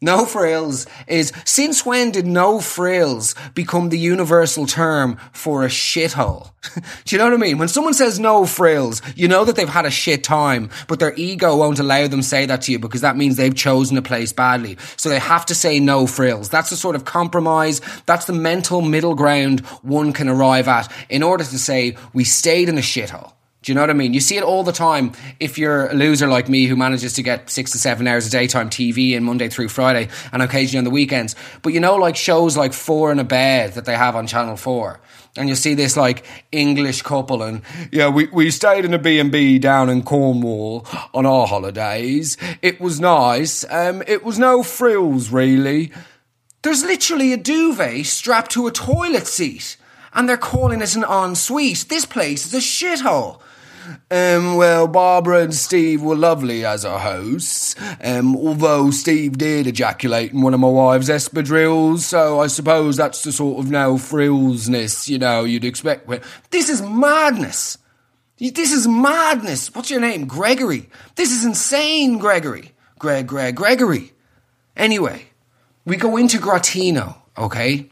No 0.02 0.26
frills 0.26 0.88
is 1.08 1.34
since 1.44 1.86
when 1.86 2.12
did 2.12 2.26
no 2.26 2.62
frills 2.62 3.36
become 3.54 3.90
the 3.90 4.00
universal 4.00 4.66
term 4.66 5.18
for 5.34 5.66
a 5.66 5.68
shithole? 5.68 6.52
Do 7.04 7.14
you 7.14 7.18
know 7.18 7.26
what 7.26 7.34
I 7.34 7.38
mean? 7.38 7.58
When 7.58 7.68
someone 7.68 7.94
says 7.94 8.18
no 8.18 8.46
frills, 8.46 9.02
you 9.18 9.28
know 9.28 9.44
that 9.44 9.58
they've 9.58 9.68
had 9.68 9.86
a 9.86 9.92
shit 9.92 10.24
time, 10.24 10.70
but 10.88 11.00
their 11.00 11.14
ego 11.16 11.58
won't 11.58 11.80
allow 11.80 12.08
them 12.08 12.22
say 12.22 12.46
that 12.46 12.62
to 12.62 12.72
you 12.72 12.80
because 12.80 13.02
that 13.02 13.18
means 13.18 13.36
they've 13.36 13.54
chosen 13.54 13.98
a 13.98 14.02
place 14.02 14.32
badly. 14.32 14.78
So 14.96 15.10
they 15.10 15.20
have 15.20 15.46
to 15.48 15.56
say 15.56 15.82
no 15.82 16.08
frills. 16.08 16.48
That's 16.48 16.70
the 16.70 16.78
sort 16.78 16.96
of 16.96 17.04
compromise. 17.04 17.82
That's 18.06 18.26
the 18.26 18.32
mental 18.32 18.80
middle 18.80 19.16
ground 19.16 19.60
one 19.82 20.14
can 20.14 20.30
arrive 20.30 20.70
at 20.70 20.90
in 21.10 21.24
order 21.24 21.44
to 21.44 21.60
say 21.60 21.98
we 22.14 22.24
stayed 22.24 22.70
in 22.70 22.78
a 22.78 22.82
shithole. 22.82 23.34
Do 23.62 23.72
you 23.72 23.76
know 23.76 23.82
what 23.82 23.90
I 23.90 23.94
mean? 23.94 24.14
You 24.14 24.22
see 24.22 24.38
it 24.38 24.44
all 24.44 24.64
the 24.64 24.72
time 24.72 25.12
if 25.42 25.58
you're 25.58 25.88
a 25.88 25.94
loser 25.94 26.28
like 26.28 26.48
me 26.48 26.66
who 26.66 26.78
manages 26.78 27.14
to 27.14 27.24
get 27.24 27.50
six 27.50 27.72
to 27.74 27.78
seven 27.78 28.08
hours 28.08 28.26
of 28.26 28.32
daytime 28.32 28.70
TV 28.70 29.12
in 29.12 29.24
Monday 29.26 29.50
through 29.50 29.68
Friday 29.68 30.08
and 30.32 30.42
occasionally 30.42 30.78
on 30.78 30.84
the 30.86 30.90
weekends. 30.90 31.36
But 31.62 31.74
you 31.74 31.82
know, 31.82 31.96
like 31.96 32.16
shows 32.16 32.56
like 32.56 32.72
Four 32.72 33.12
in 33.12 33.20
a 33.20 33.26
Bed 33.26 33.74
that 33.74 33.84
they 33.84 33.98
have 33.98 34.16
on 34.16 34.28
Channel 34.28 34.56
4. 34.56 35.02
And 35.36 35.50
you 35.50 35.56
see 35.56 35.74
this 35.74 35.98
like 35.98 36.26
English 36.54 37.02
couple 37.02 37.44
and 37.44 37.62
yeah, 37.92 38.08
we, 38.08 38.28
we 38.28 38.50
stayed 38.50 38.86
in 38.86 38.94
a 38.94 38.98
B&B 38.98 39.60
down 39.60 39.90
in 39.90 40.04
Cornwall 40.04 40.88
on 41.14 41.26
our 41.26 41.46
holidays. 41.46 42.38
It 42.62 42.80
was 42.80 43.02
nice. 43.02 43.66
Um, 43.70 44.02
it 44.08 44.24
was 44.24 44.40
no 44.40 44.64
frills 44.64 45.32
really. 45.32 45.92
There's 46.62 46.84
literally 46.84 47.34
a 47.34 47.38
duvet 47.38 48.06
strapped 48.06 48.52
to 48.52 48.68
a 48.68 48.72
toilet 48.72 49.28
seat 49.28 49.76
and 50.14 50.30
they're 50.30 50.38
calling 50.38 50.82
it 50.82 50.96
an 50.96 51.04
ensuite. 51.04 51.90
This 51.90 52.06
place 52.06 52.46
is 52.46 52.54
a 52.54 52.58
shithole. 52.58 53.42
Um, 54.12 54.56
well, 54.56 54.88
Barbara 54.88 55.44
and 55.44 55.54
Steve 55.54 56.02
were 56.02 56.16
lovely 56.16 56.66
as 56.66 56.86
our 56.86 57.00
hosts. 57.00 57.76
Um, 58.02 58.36
although 58.36 58.92
Steve 58.92 59.38
did 59.38 59.68
ejaculate 59.68 60.32
in 60.32 60.42
one 60.42 60.54
of 60.54 60.60
my 60.60 60.68
wife's 60.70 61.10
espadrilles, 61.10 62.00
so 62.00 62.40
I 62.40 62.48
suppose 62.48 62.98
that's 62.98 63.24
the 63.24 63.32
sort 63.32 63.60
of 63.60 63.72
now 63.72 63.98
frillsness, 63.98 65.08
you 65.08 65.18
know, 65.18 65.44
you'd 65.44 65.66
expect. 65.66 66.10
This 66.52 66.70
is 66.70 66.82
madness. 66.82 67.78
This 68.38 68.72
is 68.72 68.88
madness. 68.88 69.74
What's 69.76 69.92
your 69.92 70.00
name? 70.00 70.26
Gregory. 70.26 70.90
This 71.16 71.32
is 71.32 71.44
insane, 71.44 72.20
Gregory. 72.20 72.72
Greg, 72.98 73.28
Greg, 73.28 73.56
Gregory. 73.56 74.14
Anyway, 74.76 75.26
we 75.86 75.98
go 75.98 76.18
into 76.18 76.38
Grottino, 76.38 77.16
okay? 77.38 77.90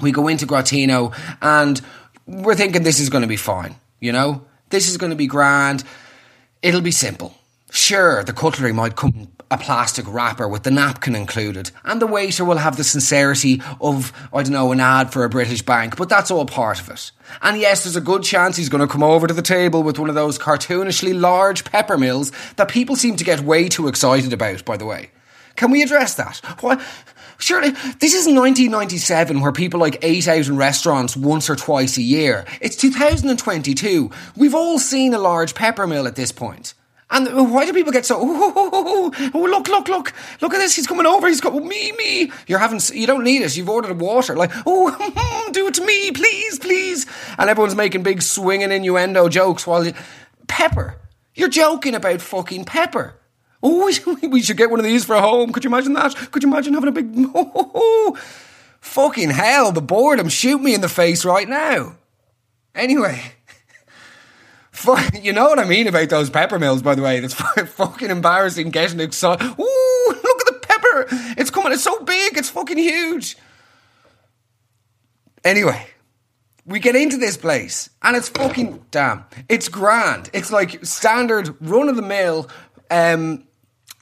We 0.00 0.12
go 0.12 0.28
into 0.28 0.46
Grottino 0.46 1.14
and 1.40 1.80
we're 2.26 2.54
thinking 2.54 2.82
this 2.82 3.00
is 3.00 3.08
going 3.08 3.22
to 3.22 3.28
be 3.28 3.36
fine, 3.36 3.76
you 4.00 4.12
know? 4.12 4.44
This 4.72 4.88
is 4.88 4.96
going 4.96 5.10
to 5.10 5.16
be 5.16 5.26
grand. 5.26 5.84
It'll 6.62 6.80
be 6.80 6.92
simple. 6.92 7.34
Sure, 7.70 8.24
the 8.24 8.32
cutlery 8.32 8.72
might 8.72 8.96
come 8.96 9.28
a 9.50 9.58
plastic 9.58 10.06
wrapper 10.08 10.48
with 10.48 10.62
the 10.62 10.70
napkin 10.70 11.14
included, 11.14 11.70
and 11.84 12.00
the 12.00 12.06
waiter 12.06 12.42
will 12.42 12.56
have 12.56 12.78
the 12.78 12.84
sincerity 12.84 13.60
of, 13.82 14.14
I 14.32 14.42
don't 14.42 14.54
know, 14.54 14.72
an 14.72 14.80
ad 14.80 15.12
for 15.12 15.24
a 15.24 15.28
British 15.28 15.60
bank, 15.60 15.98
but 15.98 16.08
that's 16.08 16.30
all 16.30 16.46
part 16.46 16.80
of 16.80 16.88
it. 16.88 17.10
And 17.42 17.60
yes, 17.60 17.84
there's 17.84 17.96
a 17.96 18.00
good 18.00 18.22
chance 18.22 18.56
he's 18.56 18.70
going 18.70 18.80
to 18.80 18.90
come 18.90 19.02
over 19.02 19.26
to 19.26 19.34
the 19.34 19.42
table 19.42 19.82
with 19.82 19.98
one 19.98 20.08
of 20.08 20.14
those 20.14 20.38
cartoonishly 20.38 21.18
large 21.18 21.64
pepper 21.64 21.98
mills 21.98 22.32
that 22.56 22.68
people 22.68 22.96
seem 22.96 23.16
to 23.16 23.24
get 23.24 23.40
way 23.40 23.68
too 23.68 23.88
excited 23.88 24.32
about, 24.32 24.64
by 24.64 24.78
the 24.78 24.86
way. 24.86 25.10
Can 25.54 25.70
we 25.70 25.82
address 25.82 26.14
that? 26.14 26.38
What? 26.62 26.80
Surely, 27.38 27.70
this 27.70 28.14
is 28.14 28.26
1997 28.26 29.40
where 29.40 29.52
people 29.52 29.80
like 29.80 29.98
ate 30.02 30.28
out 30.28 30.46
in 30.46 30.56
restaurants 30.56 31.16
once 31.16 31.50
or 31.50 31.56
twice 31.56 31.96
a 31.96 32.02
year. 32.02 32.44
It's 32.60 32.76
2022. 32.76 34.10
We've 34.36 34.54
all 34.54 34.78
seen 34.78 35.14
a 35.14 35.18
large 35.18 35.54
pepper 35.54 35.86
mill 35.86 36.06
at 36.06 36.16
this 36.16 36.32
point. 36.32 36.74
And 37.12 37.28
uh, 37.28 37.44
why 37.44 37.66
do 37.66 37.74
people 37.74 37.92
get 37.92 38.06
so? 38.06 38.18
Oh, 38.18 38.52
oh, 38.56 38.70
oh, 38.72 39.30
oh, 39.34 39.42
look, 39.42 39.68
look, 39.68 39.86
look, 39.88 40.12
look 40.40 40.54
at 40.54 40.58
this! 40.58 40.74
He's 40.74 40.86
coming 40.86 41.04
over. 41.04 41.28
He's 41.28 41.42
got 41.42 41.54
me, 41.54 41.92
me. 41.92 42.32
You're 42.46 42.58
having. 42.58 42.80
You 42.94 43.06
don't 43.06 43.22
need 43.22 43.42
it. 43.42 43.54
You've 43.54 43.68
ordered 43.68 44.00
water. 44.00 44.34
Like, 44.34 44.50
oh, 44.64 45.50
do 45.52 45.66
it 45.66 45.74
to 45.74 45.84
me, 45.84 46.10
please, 46.12 46.58
please. 46.58 47.06
And 47.36 47.50
everyone's 47.50 47.76
making 47.76 48.02
big 48.02 48.22
swinging 48.22 48.72
innuendo 48.72 49.28
jokes 49.28 49.66
while 49.66 49.84
you, 49.84 49.92
pepper. 50.48 50.96
You're 51.34 51.50
joking 51.50 51.94
about 51.94 52.22
fucking 52.22 52.64
pepper. 52.64 53.14
Oh, 53.62 53.92
we 54.22 54.42
should 54.42 54.56
get 54.56 54.70
one 54.70 54.80
of 54.80 54.84
these 54.84 55.04
for 55.04 55.16
home. 55.16 55.52
Could 55.52 55.64
you 55.64 55.70
imagine 55.70 55.92
that? 55.94 56.14
Could 56.32 56.42
you 56.42 56.48
imagine 56.48 56.74
having 56.74 56.88
a 56.88 56.92
big. 56.92 57.12
Oh, 57.34 58.18
fucking 58.80 59.30
hell, 59.30 59.70
the 59.72 59.80
boredom 59.80 60.28
shoot 60.28 60.60
me 60.60 60.74
in 60.74 60.80
the 60.80 60.88
face 60.88 61.24
right 61.24 61.48
now. 61.48 61.96
Anyway. 62.74 63.22
You 65.22 65.32
know 65.32 65.44
what 65.48 65.60
I 65.60 65.64
mean 65.64 65.86
about 65.86 66.08
those 66.08 66.28
pepper 66.28 66.58
mills, 66.58 66.82
by 66.82 66.96
the 66.96 67.02
way. 67.02 67.18
It's 67.18 67.34
fucking 67.34 68.10
embarrassing 68.10 68.70
getting 68.70 68.98
excited. 68.98 69.44
Ooh, 69.46 70.06
look 70.08 70.40
at 70.40 70.46
the 70.46 70.58
pepper. 70.60 71.06
It's 71.38 71.50
coming. 71.50 71.72
It's 71.72 71.84
so 71.84 72.00
big. 72.02 72.36
It's 72.36 72.50
fucking 72.50 72.78
huge. 72.78 73.36
Anyway, 75.44 75.86
we 76.66 76.80
get 76.80 76.96
into 76.96 77.16
this 77.16 77.36
place 77.36 77.90
and 78.02 78.16
it's 78.16 78.28
fucking 78.28 78.84
damn. 78.90 79.24
It's 79.48 79.68
grand. 79.68 80.30
It's 80.32 80.50
like 80.50 80.84
standard 80.84 81.54
run 81.60 81.88
of 81.88 81.94
the 81.94 82.02
mill. 82.02 82.48
Um, 82.90 83.44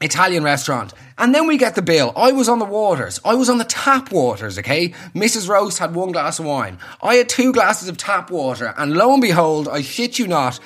Italian 0.01 0.43
restaurant. 0.43 0.95
And 1.19 1.35
then 1.35 1.47
we 1.47 1.59
get 1.59 1.75
the 1.75 1.83
bill. 1.83 2.13
I 2.17 2.33
was 2.33 2.49
on 2.49 2.59
the 2.59 2.65
waters. 2.65 3.21
I 3.25 3.35
was 3.35 3.51
on 3.51 3.59
the 3.59 3.65
tap 3.65 4.11
waters, 4.11 4.59
okay? 4.59 4.91
Mrs. 5.15 5.49
Roast 5.49 5.79
had 5.79 5.95
one 5.95 6.13
glass 6.13 6.39
of 6.39 6.47
wine. 6.47 6.79
I 7.03 7.17
had 7.17 7.29
two 7.29 7.53
glasses 7.53 7.89
of 7.89 7.99
tap 7.99 8.31
water. 8.31 8.73
And 8.79 8.95
lo 8.95 9.13
and 9.13 9.21
behold, 9.21 9.69
I 9.69 9.83
shit 9.83 10.19
you 10.19 10.27
not, 10.27 10.59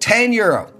10 0.00 0.32
euro. 0.32 0.72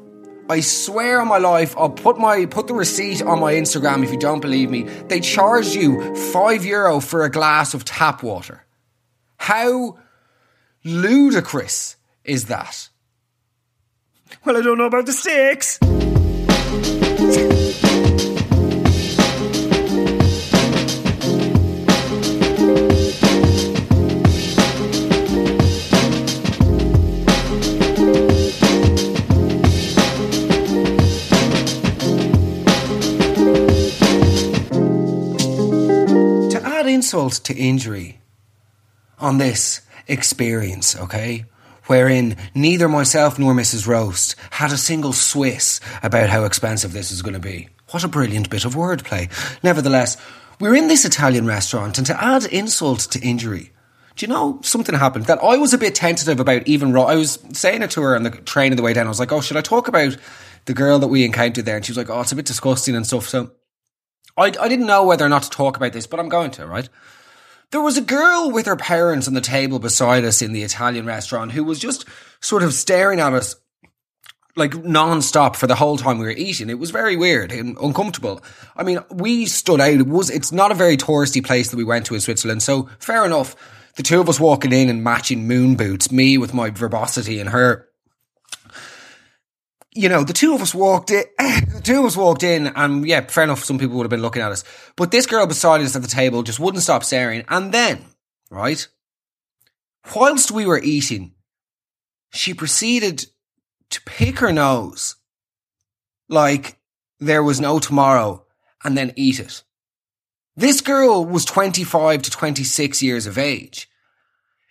I 0.48 0.60
swear 0.60 1.20
on 1.20 1.28
my 1.28 1.38
life, 1.38 1.76
I'll 1.76 1.90
put 1.90 2.18
my 2.18 2.44
put 2.46 2.66
the 2.66 2.74
receipt 2.74 3.22
on 3.22 3.38
my 3.38 3.52
Instagram 3.54 4.02
if 4.02 4.10
you 4.10 4.18
don't 4.18 4.40
believe 4.40 4.68
me. 4.68 4.82
They 4.82 5.20
charged 5.20 5.74
you 5.76 6.16
five 6.32 6.64
euro 6.64 6.98
for 6.98 7.24
a 7.24 7.30
glass 7.30 7.72
of 7.72 7.84
tap 7.84 8.24
water. 8.24 8.64
How 9.36 9.98
ludicrous 10.82 11.96
is 12.24 12.46
that? 12.46 12.88
Well, 14.44 14.56
I 14.56 14.62
don't 14.62 14.78
know 14.78 14.86
about 14.86 15.06
the 15.06 15.12
sticks. 15.12 15.78
Insult 37.10 37.32
to 37.42 37.52
injury 37.56 38.20
on 39.18 39.38
this 39.38 39.80
experience, 40.06 40.96
okay? 40.96 41.44
Wherein 41.86 42.36
neither 42.54 42.88
myself 42.88 43.36
nor 43.36 43.52
Mrs. 43.52 43.88
Roast 43.88 44.36
had 44.50 44.70
a 44.70 44.76
single 44.76 45.12
Swiss 45.12 45.80
about 46.04 46.28
how 46.28 46.44
expensive 46.44 46.92
this 46.92 47.10
is 47.10 47.20
going 47.20 47.34
to 47.34 47.40
be. 47.40 47.68
What 47.90 48.04
a 48.04 48.08
brilliant 48.08 48.48
bit 48.48 48.64
of 48.64 48.76
wordplay. 48.76 49.28
Nevertheless, 49.64 50.16
we're 50.60 50.76
in 50.76 50.86
this 50.86 51.04
Italian 51.04 51.48
restaurant, 51.48 51.98
and 51.98 52.06
to 52.06 52.24
add 52.24 52.44
insult 52.44 53.00
to 53.10 53.18
injury, 53.18 53.72
do 54.14 54.24
you 54.24 54.28
know 54.28 54.60
something 54.62 54.94
happened 54.94 55.24
that 55.24 55.42
I 55.42 55.56
was 55.56 55.74
a 55.74 55.78
bit 55.78 55.96
tentative 55.96 56.38
about 56.38 56.68
even 56.68 56.96
I 56.96 57.16
was 57.16 57.40
saying 57.52 57.82
it 57.82 57.90
to 57.90 58.02
her 58.02 58.14
on 58.14 58.22
the 58.22 58.30
train 58.30 58.72
on 58.72 58.76
the 58.76 58.84
way 58.84 58.92
down. 58.92 59.06
I 59.06 59.08
was 59.08 59.18
like, 59.18 59.32
oh, 59.32 59.40
should 59.40 59.56
I 59.56 59.62
talk 59.62 59.88
about 59.88 60.16
the 60.66 60.74
girl 60.74 61.00
that 61.00 61.08
we 61.08 61.24
encountered 61.24 61.64
there? 61.64 61.74
And 61.74 61.84
she 61.84 61.90
was 61.90 61.98
like, 61.98 62.08
oh, 62.08 62.20
it's 62.20 62.30
a 62.30 62.36
bit 62.36 62.46
disgusting 62.46 62.94
and 62.94 63.04
stuff. 63.04 63.26
So 63.26 63.50
I, 64.36 64.44
I 64.44 64.68
didn't 64.68 64.86
know 64.86 65.04
whether 65.04 65.24
or 65.24 65.28
not 65.28 65.44
to 65.44 65.50
talk 65.50 65.76
about 65.76 65.92
this, 65.92 66.06
but 66.06 66.20
I'm 66.20 66.28
going 66.28 66.50
to, 66.52 66.66
right? 66.66 66.88
There 67.70 67.80
was 67.80 67.96
a 67.96 68.02
girl 68.02 68.50
with 68.50 68.66
her 68.66 68.76
parents 68.76 69.28
on 69.28 69.34
the 69.34 69.40
table 69.40 69.78
beside 69.78 70.24
us 70.24 70.42
in 70.42 70.52
the 70.52 70.62
Italian 70.62 71.06
restaurant 71.06 71.52
who 71.52 71.62
was 71.62 71.78
just 71.78 72.04
sort 72.40 72.62
of 72.62 72.74
staring 72.74 73.20
at 73.20 73.32
us 73.32 73.56
like 74.56 74.74
non-stop 74.74 75.54
for 75.54 75.68
the 75.68 75.76
whole 75.76 75.96
time 75.96 76.18
we 76.18 76.24
were 76.24 76.32
eating. 76.32 76.68
It 76.68 76.78
was 76.78 76.90
very 76.90 77.16
weird 77.16 77.52
and 77.52 77.76
uncomfortable. 77.78 78.42
I 78.76 78.82
mean, 78.82 78.98
we 79.10 79.46
stood 79.46 79.80
out. 79.80 79.92
It 79.92 80.08
was, 80.08 80.30
it's 80.30 80.50
not 80.50 80.72
a 80.72 80.74
very 80.74 80.96
touristy 80.96 81.44
place 81.44 81.70
that 81.70 81.76
we 81.76 81.84
went 81.84 82.06
to 82.06 82.14
in 82.14 82.20
Switzerland. 82.20 82.62
So 82.62 82.88
fair 82.98 83.24
enough. 83.24 83.54
The 83.96 84.02
two 84.02 84.20
of 84.20 84.28
us 84.28 84.40
walking 84.40 84.72
in 84.72 84.88
and 84.88 85.04
matching 85.04 85.46
moon 85.46 85.74
boots, 85.76 86.10
me 86.10 86.38
with 86.38 86.54
my 86.54 86.70
verbosity 86.70 87.38
and 87.38 87.50
her 87.50 87.89
you 89.92 90.08
know, 90.08 90.22
the 90.22 90.32
two 90.32 90.54
of 90.54 90.62
us 90.62 90.74
walked 90.74 91.10
in, 91.10 91.24
the 91.38 91.80
two 91.82 92.00
of 92.00 92.06
us 92.06 92.16
walked 92.16 92.42
in 92.42 92.68
and 92.68 93.06
yeah, 93.06 93.22
fair 93.22 93.44
enough. 93.44 93.64
Some 93.64 93.78
people 93.78 93.96
would 93.96 94.04
have 94.04 94.10
been 94.10 94.22
looking 94.22 94.42
at 94.42 94.52
us, 94.52 94.64
but 94.96 95.10
this 95.10 95.26
girl 95.26 95.46
beside 95.46 95.80
us 95.80 95.96
at 95.96 96.02
the 96.02 96.08
table 96.08 96.42
just 96.42 96.60
wouldn't 96.60 96.82
stop 96.82 97.02
staring. 97.02 97.44
And 97.48 97.72
then, 97.72 98.04
right, 98.50 98.86
whilst 100.14 100.50
we 100.50 100.66
were 100.66 100.80
eating, 100.80 101.34
she 102.32 102.54
proceeded 102.54 103.26
to 103.90 104.00
pick 104.02 104.38
her 104.38 104.52
nose 104.52 105.16
like 106.28 106.78
there 107.18 107.42
was 107.42 107.60
no 107.60 107.80
tomorrow 107.80 108.44
and 108.84 108.96
then 108.96 109.12
eat 109.16 109.40
it. 109.40 109.62
This 110.56 110.80
girl 110.80 111.24
was 111.24 111.44
25 111.44 112.22
to 112.22 112.30
26 112.30 113.02
years 113.02 113.26
of 113.26 113.38
age. 113.38 113.88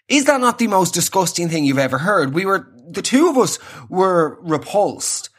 Is 0.08 0.26
that 0.26 0.42
not 0.42 0.58
the 0.58 0.68
most 0.68 0.94
disgusting 0.94 1.50
thing 1.50 1.66
you've 1.66 1.78
ever 1.78 1.98
heard? 1.98 2.34
We 2.34 2.46
were 2.46 2.72
the 2.90 3.02
two 3.02 3.30
of 3.30 3.38
us 3.38 3.60
were 3.88 4.38
repulsed. 4.42 5.30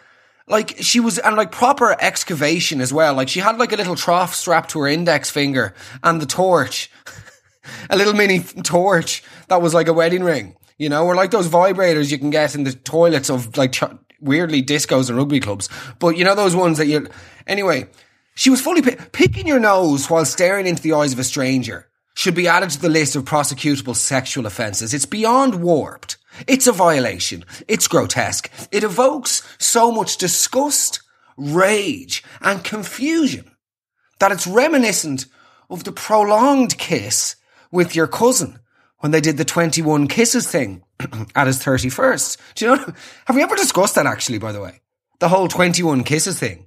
Like 0.47 0.77
she 0.81 0.99
was, 0.99 1.19
and 1.19 1.37
like 1.37 1.53
proper 1.53 1.97
excavation 2.01 2.81
as 2.81 2.93
well. 2.93 3.15
Like 3.15 3.29
she 3.29 3.41
had 3.41 3.59
like 3.59 3.73
a 3.73 3.77
little 3.77 3.97
trough 3.97 4.35
strapped 4.35 4.71
to 4.71 4.81
her 4.81 4.89
index 4.89 5.31
finger 5.31 5.75
and 6.03 6.21
the 6.21 6.27
torch, 6.27 6.91
a 7.91 7.97
little 7.97 8.15
mini 8.15 8.41
torch 8.41 9.23
that 9.49 9.63
was 9.63 9.75
like 9.75 9.87
a 9.87 9.93
wedding 9.93 10.25
ring, 10.25 10.57
you 10.77 10.89
know, 10.89 11.07
or 11.07 11.15
like 11.15 11.31
those 11.31 11.49
vibrators 11.49 12.11
you 12.11 12.19
can 12.19 12.31
get 12.31 12.55
in 12.55 12.65
the 12.65 12.73
toilets 12.73 13.31
of 13.31 13.57
like 13.57 13.73
ch- 13.73 13.85
weirdly 14.21 14.63
discos 14.63 15.09
and 15.09 15.19
rugby 15.19 15.39
clubs. 15.39 15.69
But 15.99 16.17
you 16.17 16.25
know, 16.25 16.35
those 16.35 16.57
ones 16.57 16.79
that 16.79 16.87
you, 16.87 17.09
anyway, 17.47 17.89
she 18.35 18.51
was 18.51 18.61
fully 18.61 18.83
picking 18.83 19.47
your 19.47 19.61
nose 19.61 20.11
while 20.11 20.25
staring 20.25 20.67
into 20.67 20.83
the 20.83 20.95
eyes 20.95 21.13
of 21.13 21.19
a 21.19 21.25
stranger 21.25 21.89
should 22.15 22.35
be 22.35 22.49
added 22.49 22.71
to 22.71 22.81
the 22.81 22.89
list 22.89 23.17
of 23.17 23.25
prosecutable 23.25 23.97
sexual 23.97 24.47
offences. 24.47 24.93
It's 24.93 25.07
beyond 25.07 25.63
warped. 25.63 26.17
It's 26.47 26.67
a 26.67 26.73
violation. 26.73 27.45
It's 27.69 27.89
grotesque. 27.89 28.51
It 28.71 28.85
evokes 28.85 29.43
so 29.59 29.91
much 29.91 30.17
disgust, 30.17 31.03
rage, 31.37 32.23
and 32.41 32.65
confusion 32.65 33.51
that 34.19 34.33
it's 34.33 34.47
reminiscent 34.47 35.27
of 35.69 35.85
the 35.85 35.93
prolonged 35.93 36.79
kiss 36.79 37.37
with 37.71 37.95
your 37.95 38.07
cousin 38.07 38.59
when 38.99 39.13
they 39.13 39.21
did 39.21 39.37
the 39.37 39.45
21 39.45 40.09
kisses 40.09 40.47
thing 40.47 40.83
at 41.35 41.47
his 41.47 41.59
31st. 41.59 42.37
Do 42.55 42.65
you 42.65 42.77
know? 42.77 42.85
Have 43.27 43.37
we 43.37 43.43
ever 43.43 43.57
discussed 43.57 43.95
that 43.95 44.07
actually, 44.07 44.39
by 44.39 44.53
the 44.53 44.61
way? 44.61 44.81
The 45.19 45.29
whole 45.29 45.49
21 45.49 46.05
kisses 46.05 46.39
thing. 46.39 46.67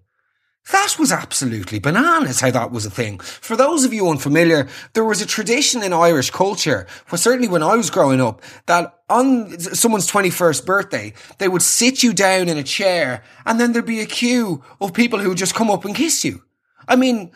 That 0.72 0.96
was 0.98 1.12
absolutely 1.12 1.80
bananas 1.80 2.40
how 2.40 2.52
that 2.52 2.72
was 2.72 2.86
a 2.86 2.90
thing. 2.90 3.20
For 3.20 3.58
those 3.58 3.84
of 3.84 3.94
you 3.94 4.10
unfamiliar, 4.10 4.70
there 4.94 5.04
was 5.04 5.22
a 5.22 5.26
tradition 5.26 5.84
in 5.84 5.92
Irish 5.92 6.32
culture, 6.32 6.88
well, 7.12 7.20
certainly 7.20 7.50
when 7.50 7.64
I 7.64 7.76
was 7.76 7.90
growing 7.90 8.22
up, 8.22 8.42
that 8.68 8.94
on 9.14 9.60
someone's 9.60 10.10
21st 10.12 10.66
birthday, 10.66 11.14
they 11.38 11.48
would 11.48 11.62
sit 11.62 12.02
you 12.02 12.14
down 12.14 12.50
in 12.50 12.58
a 12.58 12.64
chair 12.64 13.24
and 13.46 13.60
then 13.60 13.72
there'd 13.72 13.86
be 13.86 14.02
a 14.02 14.06
queue 14.06 14.64
of 14.82 14.94
people 14.94 15.20
who 15.20 15.30
would 15.30 15.38
just 15.38 15.54
come 15.54 15.70
up 15.70 15.86
and 15.86 15.96
kiss 15.96 16.26
you. 16.26 16.44
I 16.88 16.96
mean, 16.96 17.32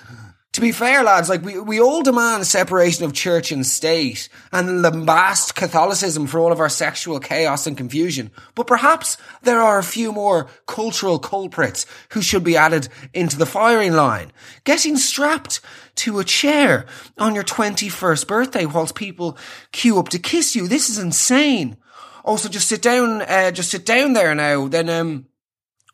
to 0.57 0.61
be 0.61 0.71
fair, 0.71 1.03
lads, 1.03 1.29
like 1.29 1.43
we, 1.43 1.59
we 1.59 1.79
all 1.79 2.01
demand 2.01 2.47
separation 2.47 3.05
of 3.05 3.13
church 3.13 3.51
and 3.51 3.63
state 3.63 4.27
and 4.51 4.83
lambast 4.83 5.53
Catholicism 5.53 6.25
for 6.25 6.39
all 6.39 6.51
of 6.51 6.59
our 6.59 6.67
sexual 6.67 7.19
chaos 7.19 7.67
and 7.67 7.77
confusion. 7.77 8.31
But 8.55 8.65
perhaps 8.65 9.17
there 9.43 9.61
are 9.61 9.77
a 9.77 9.83
few 9.83 10.11
more 10.11 10.47
cultural 10.65 11.19
culprits 11.19 11.85
who 12.09 12.23
should 12.23 12.43
be 12.43 12.57
added 12.57 12.89
into 13.13 13.37
the 13.37 13.45
firing 13.45 13.93
line. 13.93 14.31
Getting 14.63 14.97
strapped 14.97 15.61
to 15.97 16.17
a 16.17 16.23
chair 16.23 16.87
on 17.19 17.35
your 17.35 17.43
21st 17.43 18.25
birthday 18.25 18.65
whilst 18.65 18.95
people 18.95 19.37
queue 19.71 19.99
up 19.99 20.09
to 20.09 20.17
kiss 20.17 20.55
you. 20.55 20.67
This 20.67 20.89
is 20.89 20.97
insane. 20.97 21.77
Also, 22.25 22.49
just 22.49 22.67
sit 22.67 22.81
down, 22.81 23.21
uh, 23.21 23.51
just 23.51 23.69
sit 23.69 23.85
down 23.85 24.13
there 24.13 24.33
now. 24.33 24.67
Then, 24.67 24.89
um, 24.89 25.27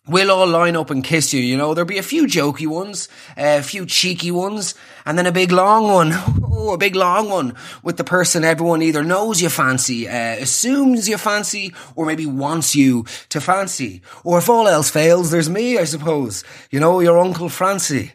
We'll 0.06 0.32
all 0.32 0.48
line 0.48 0.76
up 0.76 0.90
and 0.90 1.02
kiss 1.02 1.34
you, 1.34 1.40
you 1.40 1.56
know. 1.56 1.74
There'll 1.74 1.88
be 1.88 1.98
a 1.98 2.04
few 2.04 2.26
jokey 2.26 2.68
ones, 2.68 3.08
a 3.38 3.62
few 3.64 3.86
cheeky 3.86 4.32
ones, 4.32 4.76
and 5.06 5.18
then 5.18 5.26
a 5.26 5.32
big 5.32 5.52
long 5.52 5.88
one. 5.88 6.14
Oh, 6.56 6.76
a 6.76 6.78
big 6.78 6.96
long 6.96 7.30
one 7.30 7.56
with 7.82 7.98
the 7.98 8.04
person 8.04 8.44
everyone 8.46 8.84
either 8.84 9.04
knows 9.04 9.42
you 9.42 9.50
fancy, 9.50 10.08
uh, 10.08 10.36
assumes 10.36 11.10
you 11.10 11.18
fancy, 11.18 11.74
or 11.96 12.06
maybe 12.06 12.28
wants 12.28 12.76
you 12.76 13.06
to 13.30 13.42
fancy. 13.42 14.02
Or 14.24 14.38
if 14.38 14.48
all 14.48 14.68
else 14.68 14.90
fails, 14.90 15.32
there's 15.32 15.50
me, 15.50 15.80
I 15.80 15.84
suppose. 15.86 16.44
You 16.70 16.80
know, 16.80 17.00
your 17.00 17.18
Uncle 17.18 17.50
Francie. 17.50 18.14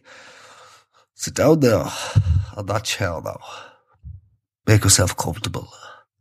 Sit 1.14 1.34
down 1.34 1.60
there 1.60 1.84
on 2.56 2.64
that 2.66 2.84
chair 2.84 3.20
now. 3.20 3.40
Make 4.66 4.84
yourself 4.84 5.16
comfortable. 5.16 5.68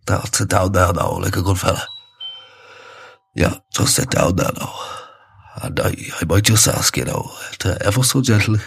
Now, 0.09 0.21
sit 0.21 0.49
down 0.49 0.71
there 0.71 0.91
now, 0.91 1.19
like 1.19 1.37
a 1.37 1.43
good 1.43 1.59
fella. 1.59 1.85
Yeah, 3.35 3.59
just 3.71 3.95
sit 3.95 4.09
down 4.09 4.35
there 4.35 4.51
now. 4.59 4.73
And 5.61 5.79
I, 5.79 5.95
I 6.21 6.25
might 6.25 6.43
just 6.43 6.67
ask, 6.67 6.95
you 6.97 7.05
know, 7.05 7.31
to 7.59 7.73
uh, 7.73 7.77
ever 7.81 8.03
so 8.03 8.21
gently, 8.21 8.59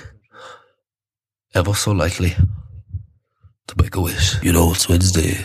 ever 1.55 1.75
so 1.75 1.93
lightly, 1.93 2.35
to 3.69 3.75
make 3.81 3.95
a 3.95 4.01
wish. 4.01 4.43
You 4.43 4.53
know, 4.53 4.73
it's 4.73 4.89
Wednesday. 4.89 5.45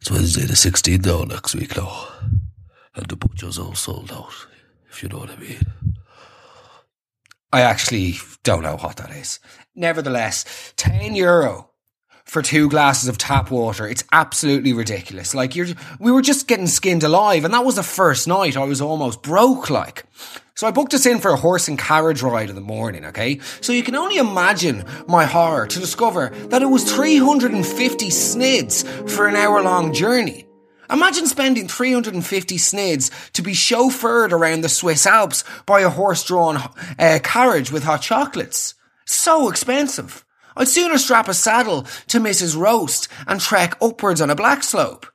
It's 0.00 0.10
Wednesday 0.10 0.42
the 0.42 0.54
16th 0.54 1.06
now, 1.06 1.22
next 1.22 1.54
week 1.54 1.76
now. 1.76 2.08
And 2.94 3.06
the 3.06 3.16
butcher's 3.16 3.58
all 3.58 3.74
sold 3.74 4.10
out, 4.12 4.34
if 4.90 5.02
you 5.02 5.08
know 5.08 5.18
what 5.18 5.30
I 5.30 5.36
mean. 5.36 5.62
I 7.52 7.60
actually 7.60 8.16
don't 8.42 8.62
know 8.64 8.76
what 8.76 8.96
that 8.96 9.10
is. 9.10 9.38
Nevertheless, 9.74 10.72
10 10.76 11.14
euro 11.14 11.70
for 12.28 12.42
two 12.42 12.68
glasses 12.68 13.08
of 13.08 13.18
tap 13.18 13.50
water. 13.50 13.88
It's 13.88 14.04
absolutely 14.12 14.72
ridiculous. 14.72 15.34
Like 15.34 15.56
you're, 15.56 15.68
we 15.98 16.12
were 16.12 16.22
just 16.22 16.46
getting 16.46 16.66
skinned 16.66 17.02
alive. 17.02 17.44
And 17.44 17.54
that 17.54 17.64
was 17.64 17.76
the 17.76 17.82
first 17.82 18.28
night 18.28 18.56
I 18.56 18.64
was 18.64 18.80
almost 18.80 19.22
broke 19.22 19.70
like. 19.70 20.04
So 20.54 20.66
I 20.66 20.72
booked 20.72 20.92
us 20.92 21.06
in 21.06 21.20
for 21.20 21.30
a 21.30 21.36
horse 21.36 21.68
and 21.68 21.78
carriage 21.78 22.20
ride 22.20 22.50
in 22.50 22.54
the 22.54 22.60
morning, 22.60 23.06
okay? 23.06 23.38
So 23.60 23.72
you 23.72 23.82
can 23.82 23.94
only 23.94 24.18
imagine 24.18 24.84
my 25.06 25.24
horror 25.24 25.66
to 25.68 25.78
discover 25.78 26.30
that 26.48 26.62
it 26.62 26.66
was 26.66 26.84
350 26.84 28.10
snids 28.10 28.82
for 29.14 29.26
an 29.26 29.36
hour 29.36 29.62
long 29.62 29.94
journey. 29.94 30.46
Imagine 30.90 31.26
spending 31.26 31.68
350 31.68 32.58
snids 32.58 33.10
to 33.34 33.42
be 33.42 33.52
chauffeured 33.52 34.32
around 34.32 34.62
the 34.62 34.68
Swiss 34.68 35.06
Alps 35.06 35.44
by 35.64 35.80
a 35.80 35.90
horse-drawn 35.90 36.56
uh, 36.98 37.18
carriage 37.22 37.70
with 37.70 37.84
hot 37.84 38.02
chocolates. 38.02 38.74
So 39.06 39.48
expensive. 39.48 40.24
I'd 40.58 40.66
sooner 40.66 40.98
strap 40.98 41.28
a 41.28 41.34
saddle 41.34 41.82
to 42.08 42.18
Mrs. 42.18 42.58
Roast 42.58 43.06
and 43.28 43.40
trek 43.40 43.76
upwards 43.80 44.20
on 44.20 44.28
a 44.28 44.34
black 44.34 44.64
slope. 44.64 45.06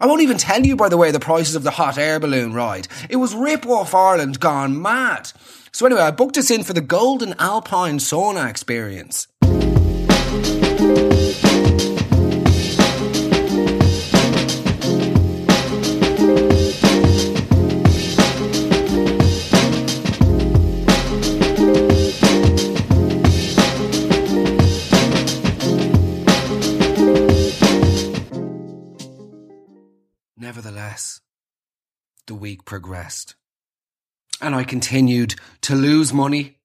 I 0.00 0.06
won't 0.06 0.22
even 0.22 0.38
tell 0.38 0.66
you, 0.66 0.74
by 0.74 0.88
the 0.88 0.96
way, 0.96 1.12
the 1.12 1.20
prices 1.20 1.54
of 1.54 1.62
the 1.62 1.70
hot 1.70 1.98
air 1.98 2.18
balloon 2.18 2.52
ride. 2.52 2.88
It 3.08 3.16
was 3.16 3.32
Rip 3.32 3.64
Off 3.64 3.94
Ireland 3.94 4.40
gone 4.40 4.82
mad. 4.82 5.30
So 5.72 5.86
anyway, 5.86 6.02
I 6.02 6.10
booked 6.10 6.36
us 6.36 6.50
in 6.50 6.64
for 6.64 6.72
the 6.72 6.80
Golden 6.80 7.34
Alpine 7.38 7.98
Sauna 7.98 8.50
experience. 8.50 9.28
The 32.26 32.34
week 32.34 32.64
progressed. 32.64 33.34
And 34.40 34.54
I 34.54 34.64
continued 34.64 35.34
to 35.62 35.74
lose 35.74 36.12
money. 36.12 36.58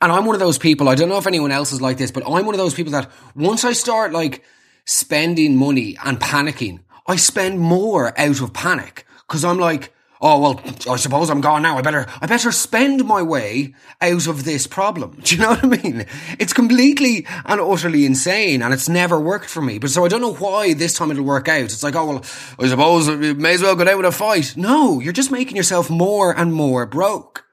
And 0.00 0.12
I'm 0.12 0.26
one 0.26 0.34
of 0.34 0.40
those 0.40 0.58
people, 0.58 0.88
I 0.88 0.94
don't 0.94 1.08
know 1.08 1.18
if 1.18 1.26
anyone 1.26 1.52
else 1.52 1.72
is 1.72 1.80
like 1.80 1.96
this, 1.96 2.10
but 2.10 2.24
I'm 2.24 2.44
one 2.44 2.54
of 2.54 2.58
those 2.58 2.74
people 2.74 2.92
that 2.92 3.10
once 3.34 3.64
I 3.64 3.72
start 3.72 4.12
like 4.12 4.44
spending 4.84 5.56
money 5.56 5.96
and 6.04 6.20
panicking, 6.20 6.80
I 7.06 7.16
spend 7.16 7.60
more 7.60 8.18
out 8.18 8.40
of 8.40 8.52
panic. 8.52 9.06
Because 9.26 9.44
I'm 9.44 9.58
like, 9.58 9.92
oh 10.20 10.40
well 10.40 10.60
i 10.90 10.96
suppose 10.96 11.30
i'm 11.30 11.40
gone 11.40 11.62
now. 11.62 11.78
I 11.78 11.82
better 11.82 12.06
i 12.20 12.26
better 12.26 12.52
spend 12.52 13.04
my 13.04 13.22
way 13.22 13.74
out 14.00 14.26
of 14.26 14.44
this 14.44 14.66
problem. 14.66 15.18
Do 15.22 15.36
you 15.36 15.42
know 15.42 15.50
what 15.50 15.64
i 15.64 15.68
mean? 15.68 16.06
It's 16.38 16.52
completely 16.52 17.26
and 17.44 17.60
utterly 17.60 18.04
insane 18.06 18.62
and 18.62 18.74
it's 18.74 18.88
never 18.88 19.20
worked 19.20 19.48
for 19.48 19.62
me. 19.62 19.78
But 19.78 19.90
so 19.90 20.04
i 20.04 20.08
don't 20.08 20.20
know 20.20 20.34
why 20.34 20.74
this 20.74 20.94
time 20.94 21.10
it'll 21.10 21.24
work 21.24 21.48
out. 21.48 21.64
It's 21.64 21.82
like 21.82 21.96
oh 21.96 22.06
well 22.06 22.24
i 22.58 22.68
suppose 22.68 23.08
you 23.08 23.34
may 23.34 23.54
as 23.54 23.62
well 23.62 23.76
go 23.76 23.84
down 23.84 23.96
with 23.96 24.06
a 24.06 24.12
fight. 24.12 24.54
No 24.56 25.00
you're 25.00 25.12
just 25.12 25.30
making 25.30 25.56
yourself 25.56 25.90
more 25.90 26.36
and 26.36 26.52
more 26.52 26.86
broke 26.86 27.45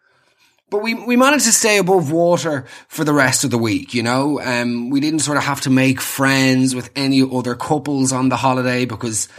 but 0.74 0.82
we, 0.82 0.96
we 0.96 1.16
managed 1.16 1.46
to 1.46 1.52
stay 1.52 1.78
above 1.78 2.12
water 2.12 2.66
for 2.88 3.04
the 3.04 3.14
rest 3.14 3.44
of 3.44 3.52
the 3.52 3.60
week, 3.60 3.94
you 3.94 4.02
know? 4.02 4.42
Um, 4.42 4.90
we 4.90 5.02
didn't 5.02 5.20
sort 5.20 5.38
of 5.38 5.44
have 5.44 5.62
to 5.62 5.70
make 5.70 6.02
friends 6.02 6.74
with 6.74 6.90
any 6.96 7.22
other 7.22 7.54
couples 7.54 8.12
on 8.12 8.30
the 8.30 8.38
holiday 8.38 8.86
because 8.86 9.30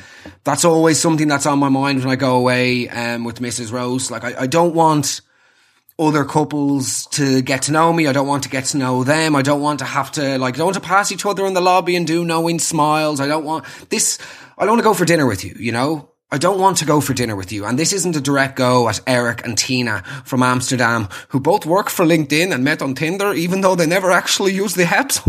that's 0.44 0.64
always 0.64 1.00
something 1.00 1.26
that's 1.26 1.44
on 1.44 1.58
my 1.58 1.68
mind 1.68 1.98
when 1.98 2.08
I 2.08 2.14
go 2.14 2.36
away, 2.36 2.88
um, 2.88 3.24
with 3.24 3.40
Mrs. 3.40 3.72
Roast. 3.72 4.12
Like, 4.12 4.22
I, 4.22 4.42
I 4.42 4.46
don't 4.46 4.76
want 4.76 5.22
other 5.98 6.24
couples 6.24 7.06
to 7.06 7.42
get 7.42 7.62
to 7.62 7.72
know 7.72 7.92
me. 7.92 8.06
I 8.06 8.12
don't 8.12 8.28
want 8.28 8.44
to 8.44 8.48
get 8.48 8.66
to 8.66 8.76
know 8.76 9.02
them. 9.02 9.34
I 9.34 9.42
don't 9.42 9.60
want 9.60 9.80
to 9.80 9.86
have 9.86 10.12
to, 10.12 10.38
like, 10.38 10.54
I 10.54 10.58
don't 10.58 10.66
want 10.66 10.76
to 10.76 10.82
pass 10.82 11.10
each 11.10 11.26
other 11.26 11.44
in 11.46 11.54
the 11.54 11.60
lobby 11.60 11.96
and 11.96 12.06
do 12.06 12.24
knowing 12.24 12.60
smiles. 12.60 13.20
I 13.20 13.26
don't 13.26 13.44
want 13.44 13.64
this. 13.90 14.20
I 14.56 14.66
don't 14.66 14.74
want 14.74 14.82
to 14.82 14.84
go 14.84 14.94
for 14.94 15.04
dinner 15.04 15.26
with 15.26 15.44
you, 15.44 15.56
you 15.58 15.72
know? 15.72 16.13
I 16.30 16.38
don't 16.38 16.58
want 16.58 16.78
to 16.78 16.84
go 16.84 17.00
for 17.00 17.14
dinner 17.14 17.36
with 17.36 17.52
you. 17.52 17.64
And 17.64 17.78
this 17.78 17.92
isn't 17.92 18.16
a 18.16 18.20
direct 18.20 18.56
go 18.56 18.88
at 18.88 19.00
Eric 19.06 19.44
and 19.44 19.56
Tina 19.56 20.02
from 20.24 20.42
Amsterdam, 20.42 21.08
who 21.28 21.38
both 21.38 21.64
work 21.64 21.88
for 21.88 22.04
LinkedIn 22.04 22.52
and 22.52 22.64
met 22.64 22.82
on 22.82 22.94
Tinder, 22.94 23.32
even 23.34 23.60
though 23.60 23.74
they 23.74 23.86
never 23.86 24.10
actually 24.10 24.52
use 24.52 24.74
the 24.74 24.84
apps. 24.84 25.20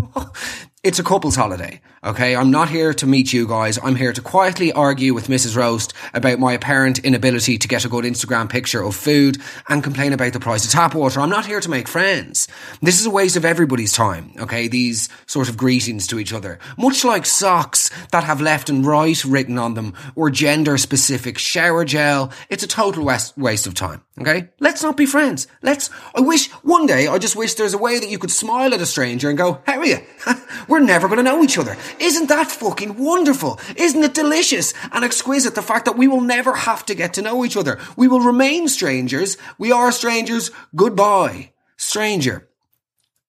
it's 0.86 1.00
a 1.00 1.04
couple's 1.04 1.36
holiday. 1.36 1.82
Okay. 2.04 2.36
I'm 2.36 2.52
not 2.52 2.70
here 2.70 2.94
to 2.94 3.08
meet 3.08 3.34
you 3.34 3.48
guys. 3.48 3.80
I'm 3.82 3.96
here 3.96 4.14
to 4.14 4.22
quietly 4.22 4.72
argue 4.72 5.16
with 5.16 5.30
Mrs. 5.30 5.58
Roast 5.58 5.94
about 6.14 6.38
my 6.38 6.54
apparent 6.54 7.00
inability 7.00 7.58
to 7.58 7.68
get 7.68 7.86
a 7.86 7.90
good 7.90 8.06
Instagram 8.06 8.48
picture 8.48 8.84
of 8.84 8.96
food 8.96 9.42
and 9.68 9.84
complain 9.84 10.14
about 10.14 10.34
the 10.34 10.40
price 10.40 10.64
of 10.64 10.70
tap 10.70 10.94
water. 10.94 11.20
I'm 11.20 11.32
not 11.32 11.48
here 11.48 11.60
to 11.60 11.70
make 11.72 11.88
friends. 11.88 12.48
This 12.84 13.00
is 13.00 13.08
a 13.08 13.10
waste 13.10 13.36
of 13.36 13.46
everybody's 13.46 13.94
time. 13.94 14.34
Okay. 14.40 14.68
These 14.68 15.10
sort 15.26 15.50
of 15.50 15.58
greetings 15.58 16.06
to 16.08 16.20
each 16.20 16.32
other, 16.32 16.60
much 16.78 17.04
like 17.04 17.26
socks 17.26 17.90
that 18.12 18.24
have 18.24 18.40
left 18.40 18.70
and 18.70 18.86
right 18.86 19.26
written 19.26 19.58
on 19.58 19.74
them 19.74 19.96
or 20.14 20.30
gender 20.30 20.78
specific 20.78 21.40
shower 21.40 21.84
gel. 21.84 22.32
It's 22.50 22.64
a 22.64 22.68
total 22.68 23.06
waste 23.06 23.66
of 23.66 23.74
time. 23.74 24.04
Okay. 24.22 24.50
Let's 24.60 24.84
not 24.84 24.98
be 24.98 25.08
friends. 25.08 25.48
Let's, 25.64 25.90
I 26.14 26.22
wish 26.22 26.52
one 26.62 26.86
day, 26.86 27.08
I 27.08 27.18
just 27.18 27.36
wish 27.36 27.56
there's 27.56 27.74
a 27.74 27.80
way 27.80 28.00
that 28.00 28.10
you 28.10 28.20
could 28.20 28.32
smile 28.32 28.72
at 28.72 28.82
a 28.82 28.86
stranger 28.86 29.30
and 29.30 29.38
go, 29.38 29.64
how 29.66 29.80
are 29.80 29.86
you? 29.86 29.98
We're 30.76 30.82
never 30.82 31.08
going 31.08 31.20
to 31.20 31.24
know 31.24 31.42
each 31.42 31.58
other. 31.58 31.78
Isn't 32.00 32.28
that 32.28 32.52
fucking 32.52 32.98
wonderful? 32.98 33.62
Isn't 33.78 34.04
it 34.04 34.14
delicious 34.14 34.74
and 34.92 35.06
exquisite 35.06 35.56
the 35.56 35.62
fact 35.62 35.86
that 35.86 35.98
we 35.98 36.10
will 36.10 36.20
never 36.20 36.54
have 36.54 36.86
to 36.88 36.96
get 36.96 37.14
to 37.14 37.22
know 37.22 37.46
each 37.46 37.56
other? 37.56 37.80
We 37.96 38.10
will 38.10 38.20
remain 38.20 38.68
strangers. 38.68 39.38
We 39.58 39.72
are 39.72 39.90
strangers. 39.94 40.52
Goodbye, 40.76 41.54
stranger. 41.78 42.50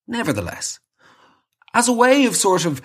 Nevertheless, 0.09 0.79
as 1.73 1.87
a 1.87 1.93
way 1.93 2.25
of 2.25 2.35
sort 2.35 2.65
of 2.65 2.81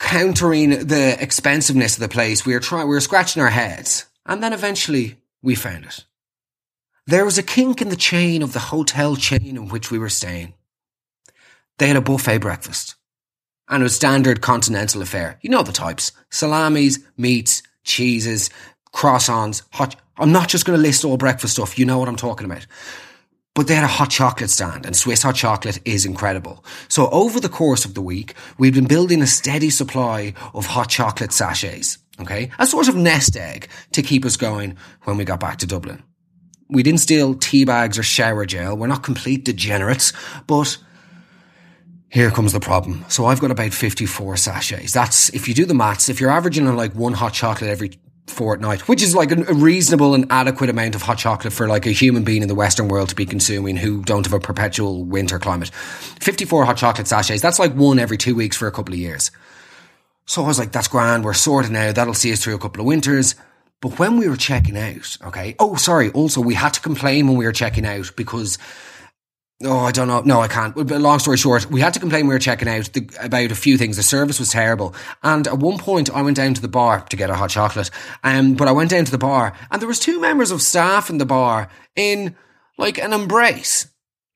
countering 0.00 0.88
the 0.88 1.16
expensiveness 1.22 1.94
of 1.94 2.00
the 2.00 2.08
place, 2.08 2.44
we 2.44 2.54
were 2.54 2.58
trying, 2.58 2.88
we 2.88 2.94
were 2.96 3.00
scratching 3.00 3.40
our 3.40 3.50
heads 3.50 4.06
and 4.26 4.42
then 4.42 4.52
eventually 4.52 5.18
we 5.42 5.54
found 5.54 5.84
it. 5.84 6.04
There 7.06 7.24
was 7.24 7.38
a 7.38 7.44
kink 7.44 7.80
in 7.80 7.88
the 7.88 7.94
chain 7.94 8.42
of 8.42 8.52
the 8.52 8.58
hotel 8.58 9.14
chain 9.14 9.56
in 9.56 9.68
which 9.68 9.92
we 9.92 9.98
were 10.00 10.08
staying. 10.08 10.54
They 11.78 11.86
had 11.86 11.96
a 11.96 12.00
buffet 12.00 12.38
breakfast 12.38 12.96
and 13.70 13.82
a 13.82 13.88
standard 13.88 14.42
continental 14.42 15.00
affair. 15.00 15.38
You 15.40 15.48
know 15.50 15.62
the 15.62 15.72
types. 15.72 16.12
Salamis, 16.30 16.98
meats, 17.16 17.62
cheeses, 17.84 18.50
croissants, 18.92 19.62
hot. 19.72 19.96
I'm 20.18 20.32
not 20.32 20.48
just 20.48 20.66
going 20.66 20.76
to 20.76 20.82
list 20.82 21.04
all 21.04 21.16
breakfast 21.16 21.54
stuff. 21.54 21.78
You 21.78 21.86
know 21.86 21.98
what 21.98 22.08
I'm 22.08 22.16
talking 22.16 22.44
about. 22.44 22.66
but 23.54 23.66
they 23.66 23.74
had 23.74 23.84
a 23.84 23.88
hot 23.88 24.10
chocolate 24.10 24.50
stand 24.50 24.86
and 24.86 24.96
Swiss 24.96 25.22
hot 25.22 25.34
chocolate 25.34 25.80
is 25.84 26.06
incredible. 26.06 26.64
So 26.88 27.08
over 27.10 27.40
the 27.40 27.48
course 27.48 27.84
of 27.84 27.94
the 27.94 28.02
week, 28.02 28.34
we've 28.58 28.74
been 28.74 28.86
building 28.86 29.22
a 29.22 29.26
steady 29.26 29.70
supply 29.70 30.34
of 30.54 30.66
hot 30.66 30.88
chocolate 30.88 31.32
sachets. 31.32 31.98
Okay. 32.20 32.50
A 32.58 32.66
sort 32.66 32.88
of 32.88 32.96
nest 32.96 33.36
egg 33.36 33.68
to 33.92 34.02
keep 34.02 34.24
us 34.24 34.36
going 34.36 34.76
when 35.04 35.16
we 35.16 35.24
got 35.24 35.40
back 35.40 35.58
to 35.58 35.66
Dublin. 35.66 36.02
We 36.68 36.82
didn't 36.82 37.00
steal 37.00 37.34
tea 37.34 37.64
bags 37.64 37.98
or 37.98 38.02
shower 38.02 38.46
gel. 38.46 38.76
We're 38.76 38.86
not 38.86 39.02
complete 39.02 39.44
degenerates, 39.44 40.12
but 40.46 40.76
here 42.10 42.30
comes 42.30 42.52
the 42.52 42.60
problem. 42.60 43.04
So 43.08 43.26
I've 43.26 43.40
got 43.40 43.50
about 43.50 43.72
54 43.72 44.36
sachets. 44.36 44.92
That's, 44.92 45.28
if 45.30 45.46
you 45.46 45.54
do 45.54 45.64
the 45.64 45.74
maths, 45.74 46.08
if 46.08 46.20
you're 46.20 46.30
averaging 46.30 46.66
on 46.66 46.76
like 46.76 46.92
one 46.94 47.12
hot 47.12 47.32
chocolate 47.32 47.70
every 47.70 47.92
fortnight, 48.26 48.88
which 48.88 49.02
is 49.02 49.14
like 49.14 49.30
a, 49.30 49.36
reasonable 49.54 50.14
and 50.14 50.26
adequate 50.30 50.70
amount 50.70 50.96
of 50.96 51.02
hot 51.02 51.18
chocolate 51.18 51.52
for 51.52 51.68
like 51.68 51.86
a 51.86 51.90
human 51.90 52.24
being 52.24 52.42
in 52.42 52.48
the 52.48 52.54
Western 52.54 52.88
world 52.88 53.08
to 53.10 53.14
be 53.14 53.26
consuming 53.26 53.76
who 53.76 54.02
don't 54.02 54.26
have 54.26 54.32
a 54.32 54.40
perpetual 54.40 55.04
winter 55.04 55.38
climate. 55.38 55.68
54 55.68 56.64
hot 56.64 56.76
chocolate 56.76 57.06
sachets, 57.06 57.42
that's 57.42 57.58
like 57.58 57.74
one 57.74 57.98
every 57.98 58.16
two 58.16 58.34
weeks 58.34 58.56
for 58.56 58.66
a 58.66 58.72
couple 58.72 58.94
of 58.94 59.00
years. 59.00 59.30
So 60.26 60.42
I 60.42 60.46
was 60.46 60.58
like, 60.58 60.72
that's 60.72 60.88
grand, 60.88 61.24
we're 61.24 61.34
sorted 61.34 61.72
now, 61.72 61.92
that'll 61.92 62.14
see 62.14 62.32
us 62.32 62.42
through 62.42 62.54
a 62.54 62.58
couple 62.58 62.80
of 62.80 62.86
winters. 62.86 63.36
But 63.80 63.98
when 63.98 64.16
we 64.18 64.28
were 64.28 64.36
checking 64.36 64.76
out, 64.76 65.16
okay, 65.24 65.54
oh, 65.58 65.76
sorry, 65.76 66.10
also 66.10 66.40
we 66.40 66.54
had 66.54 66.74
to 66.74 66.80
complain 66.80 67.28
when 67.28 67.36
we 67.36 67.46
were 67.46 67.52
checking 67.52 67.86
out 67.86 68.12
because 68.16 68.58
Oh, 69.62 69.80
I 69.80 69.90
don't 69.90 70.08
know. 70.08 70.22
No, 70.22 70.40
I 70.40 70.48
can't. 70.48 70.74
But 70.74 70.88
long 70.88 71.18
story 71.18 71.36
short, 71.36 71.70
we 71.70 71.82
had 71.82 71.92
to 71.92 72.00
complain 72.00 72.26
we 72.26 72.34
were 72.34 72.38
checking 72.38 72.68
out 72.68 72.90
the, 72.94 73.06
about 73.20 73.50
a 73.50 73.54
few 73.54 73.76
things. 73.76 73.98
The 73.98 74.02
service 74.02 74.38
was 74.38 74.50
terrible. 74.50 74.94
And 75.22 75.46
at 75.46 75.58
one 75.58 75.76
point, 75.76 76.08
I 76.10 76.22
went 76.22 76.38
down 76.38 76.54
to 76.54 76.62
the 76.62 76.68
bar 76.68 77.00
to 77.10 77.16
get 77.16 77.28
a 77.28 77.34
hot 77.34 77.50
chocolate. 77.50 77.90
Um, 78.24 78.54
but 78.54 78.68
I 78.68 78.72
went 78.72 78.90
down 78.90 79.04
to 79.04 79.10
the 79.10 79.18
bar 79.18 79.54
and 79.70 79.80
there 79.80 79.88
was 79.88 79.98
two 79.98 80.18
members 80.18 80.50
of 80.50 80.62
staff 80.62 81.10
in 81.10 81.18
the 81.18 81.26
bar 81.26 81.68
in 81.94 82.36
like 82.78 82.98
an 82.98 83.12
embrace. 83.12 83.86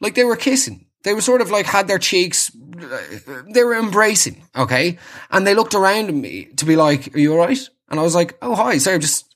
Like 0.00 0.14
they 0.14 0.24
were 0.24 0.37
kissing. 0.37 0.87
They 1.04 1.14
were 1.14 1.22
sort 1.22 1.40
of 1.40 1.50
like 1.50 1.66
had 1.66 1.88
their 1.88 1.98
cheeks, 1.98 2.50
they 2.54 3.64
were 3.64 3.78
embracing. 3.78 4.42
Okay. 4.56 4.98
And 5.30 5.46
they 5.46 5.54
looked 5.54 5.74
around 5.74 6.08
at 6.08 6.14
me 6.14 6.46
to 6.56 6.64
be 6.64 6.76
like, 6.76 7.14
are 7.14 7.18
you 7.18 7.32
all 7.32 7.38
right? 7.38 7.68
And 7.88 8.00
I 8.00 8.02
was 8.02 8.14
like, 8.14 8.37
oh, 8.42 8.54
hi. 8.54 8.78
Sorry, 8.78 8.94
I'm 8.94 9.00
just 9.00 9.34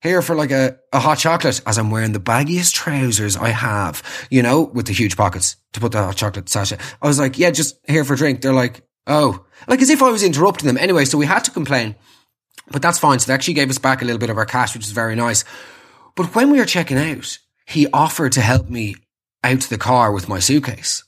here 0.00 0.22
for 0.22 0.34
like 0.34 0.50
a, 0.50 0.78
a 0.92 1.00
hot 1.00 1.18
chocolate 1.18 1.60
as 1.66 1.78
I'm 1.78 1.90
wearing 1.90 2.12
the 2.12 2.20
baggiest 2.20 2.72
trousers 2.74 3.36
I 3.36 3.48
have, 3.48 4.02
you 4.30 4.42
know, 4.42 4.62
with 4.62 4.86
the 4.86 4.92
huge 4.92 5.16
pockets 5.16 5.56
to 5.72 5.80
put 5.80 5.92
the 5.92 6.02
hot 6.02 6.16
chocolate 6.16 6.48
sachet. 6.48 6.78
I 7.02 7.06
was 7.06 7.18
like, 7.18 7.38
yeah, 7.38 7.50
just 7.50 7.78
here 7.88 8.04
for 8.04 8.14
a 8.14 8.16
drink. 8.16 8.40
They're 8.40 8.52
like, 8.52 8.82
oh, 9.06 9.44
like 9.66 9.82
as 9.82 9.90
if 9.90 10.02
I 10.02 10.10
was 10.10 10.22
interrupting 10.22 10.66
them. 10.66 10.78
Anyway, 10.78 11.04
so 11.04 11.18
we 11.18 11.26
had 11.26 11.44
to 11.44 11.50
complain, 11.50 11.96
but 12.70 12.82
that's 12.82 12.98
fine. 12.98 13.18
So 13.18 13.26
they 13.26 13.34
actually 13.34 13.54
gave 13.54 13.70
us 13.70 13.78
back 13.78 14.02
a 14.02 14.04
little 14.04 14.20
bit 14.20 14.30
of 14.30 14.38
our 14.38 14.46
cash, 14.46 14.74
which 14.74 14.84
is 14.84 14.92
very 14.92 15.16
nice. 15.16 15.44
But 16.14 16.34
when 16.34 16.50
we 16.50 16.58
were 16.58 16.64
checking 16.64 16.98
out, 16.98 17.38
he 17.66 17.88
offered 17.92 18.32
to 18.32 18.40
help 18.40 18.68
me 18.68 18.96
out 19.44 19.60
to 19.60 19.70
the 19.70 19.78
car 19.78 20.12
with 20.12 20.28
my 20.28 20.38
suitcase. 20.38 21.04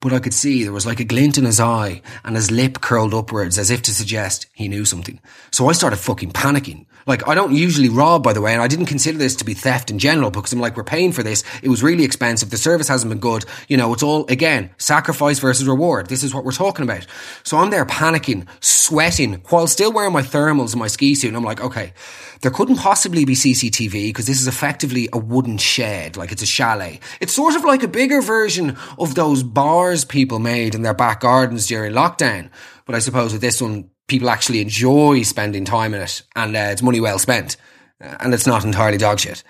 But 0.00 0.12
I 0.12 0.18
could 0.18 0.34
see 0.34 0.62
there 0.62 0.72
was 0.72 0.86
like 0.86 1.00
a 1.00 1.04
glint 1.04 1.38
in 1.38 1.44
his 1.44 1.58
eye 1.58 2.02
and 2.22 2.36
his 2.36 2.50
lip 2.50 2.80
curled 2.80 3.14
upwards 3.14 3.58
as 3.58 3.70
if 3.70 3.82
to 3.82 3.94
suggest 3.94 4.46
he 4.52 4.68
knew 4.68 4.84
something. 4.84 5.20
So 5.50 5.68
I 5.68 5.72
started 5.72 5.96
fucking 5.96 6.32
panicking. 6.32 6.86
Like, 7.06 7.28
I 7.28 7.34
don't 7.36 7.54
usually 7.54 7.88
rob, 7.88 8.24
by 8.24 8.32
the 8.32 8.40
way, 8.40 8.52
and 8.52 8.60
I 8.60 8.66
didn't 8.66 8.86
consider 8.86 9.16
this 9.16 9.36
to 9.36 9.44
be 9.44 9.54
theft 9.54 9.90
in 9.90 9.98
general 9.98 10.30
because 10.30 10.52
I'm 10.52 10.58
like, 10.58 10.76
we're 10.76 10.84
paying 10.84 11.12
for 11.12 11.22
this. 11.22 11.44
It 11.62 11.68
was 11.68 11.82
really 11.82 12.04
expensive. 12.04 12.50
The 12.50 12.56
service 12.56 12.88
hasn't 12.88 13.10
been 13.10 13.20
good. 13.20 13.44
You 13.68 13.76
know, 13.76 13.92
it's 13.94 14.02
all, 14.02 14.26
again, 14.26 14.70
sacrifice 14.78 15.38
versus 15.38 15.68
reward. 15.68 16.08
This 16.08 16.24
is 16.24 16.34
what 16.34 16.44
we're 16.44 16.52
talking 16.52 16.82
about. 16.82 17.06
So 17.44 17.58
I'm 17.58 17.70
there 17.70 17.86
panicking, 17.86 18.46
sweating, 18.60 19.42
while 19.50 19.68
still 19.68 19.92
wearing 19.92 20.12
my 20.12 20.22
thermals 20.22 20.72
and 20.72 20.80
my 20.80 20.88
ski 20.88 21.14
suit. 21.14 21.28
And 21.28 21.36
I'm 21.36 21.44
like, 21.44 21.60
okay, 21.60 21.92
there 22.40 22.50
couldn't 22.50 22.76
possibly 22.76 23.24
be 23.24 23.34
CCTV 23.34 24.08
because 24.08 24.26
this 24.26 24.40
is 24.40 24.48
effectively 24.48 25.08
a 25.12 25.18
wooden 25.18 25.58
shed, 25.58 26.16
like 26.16 26.32
it's 26.32 26.42
a 26.42 26.46
chalet. 26.46 27.00
It's 27.20 27.32
sort 27.32 27.54
of 27.54 27.64
like 27.64 27.82
a 27.82 27.88
bigger 27.88 28.20
version 28.20 28.76
of 28.98 29.14
those 29.14 29.42
bars 29.42 30.04
people 30.04 30.38
made 30.38 30.74
in 30.74 30.82
their 30.82 30.94
back 30.94 31.20
gardens 31.20 31.66
during 31.68 31.92
lockdown. 31.92 32.50
But 32.84 32.94
I 32.94 32.98
suppose 32.98 33.32
with 33.32 33.42
this 33.42 33.62
one, 33.62 33.90
people 34.06 34.30
actually 34.30 34.60
enjoy 34.60 35.22
spending 35.22 35.64
time 35.64 35.94
in 35.94 36.02
it 36.02 36.22
and 36.34 36.56
uh, 36.56 36.68
it's 36.70 36.82
money 36.82 37.00
well 37.00 37.18
spent. 37.18 37.56
Uh, 38.00 38.16
and 38.20 38.34
it's 38.34 38.46
not 38.46 38.64
entirely 38.64 38.98
dog 38.98 39.18
shit. 39.18 39.42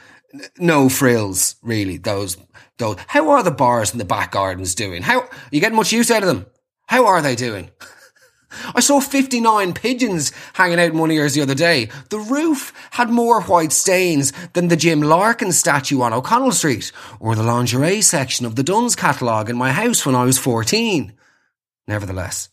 No 0.58 0.88
frills, 0.88 1.56
really. 1.62 1.96
Those, 1.96 2.36
those. 2.78 2.96
How 3.06 3.30
are 3.30 3.42
the 3.42 3.50
bars 3.50 3.92
in 3.92 3.98
the 3.98 4.04
back 4.04 4.32
gardens 4.32 4.74
doing? 4.74 5.02
How 5.02 5.20
are 5.20 5.30
you 5.50 5.60
getting 5.60 5.76
much 5.76 5.92
use 5.92 6.10
out 6.10 6.22
of 6.22 6.28
them? 6.28 6.46
How 6.86 7.06
are 7.06 7.22
they 7.22 7.34
doing? 7.34 7.70
I 8.74 8.80
saw 8.80 9.00
59 9.00 9.74
pigeons 9.74 10.32
hanging 10.54 10.78
out 10.78 10.92
in 10.92 10.98
one 10.98 11.10
of 11.10 11.16
yours 11.16 11.34
the 11.34 11.42
other 11.42 11.54
day. 11.54 11.88
The 12.10 12.18
roof 12.18 12.72
had 12.92 13.10
more 13.10 13.42
white 13.42 13.72
stains 13.72 14.32
than 14.52 14.68
the 14.68 14.76
Jim 14.76 15.00
Larkin 15.00 15.52
statue 15.52 16.00
on 16.00 16.12
O'Connell 16.12 16.52
Street 16.52 16.92
or 17.20 17.34
the 17.34 17.42
lingerie 17.42 18.00
section 18.02 18.46
of 18.46 18.56
the 18.56 18.62
Dunnes 18.62 18.96
catalogue 18.96 19.50
in 19.50 19.56
my 19.56 19.72
house 19.72 20.06
when 20.06 20.14
I 20.14 20.24
was 20.24 20.38
14. 20.38 21.12
Nevertheless, 21.88 22.48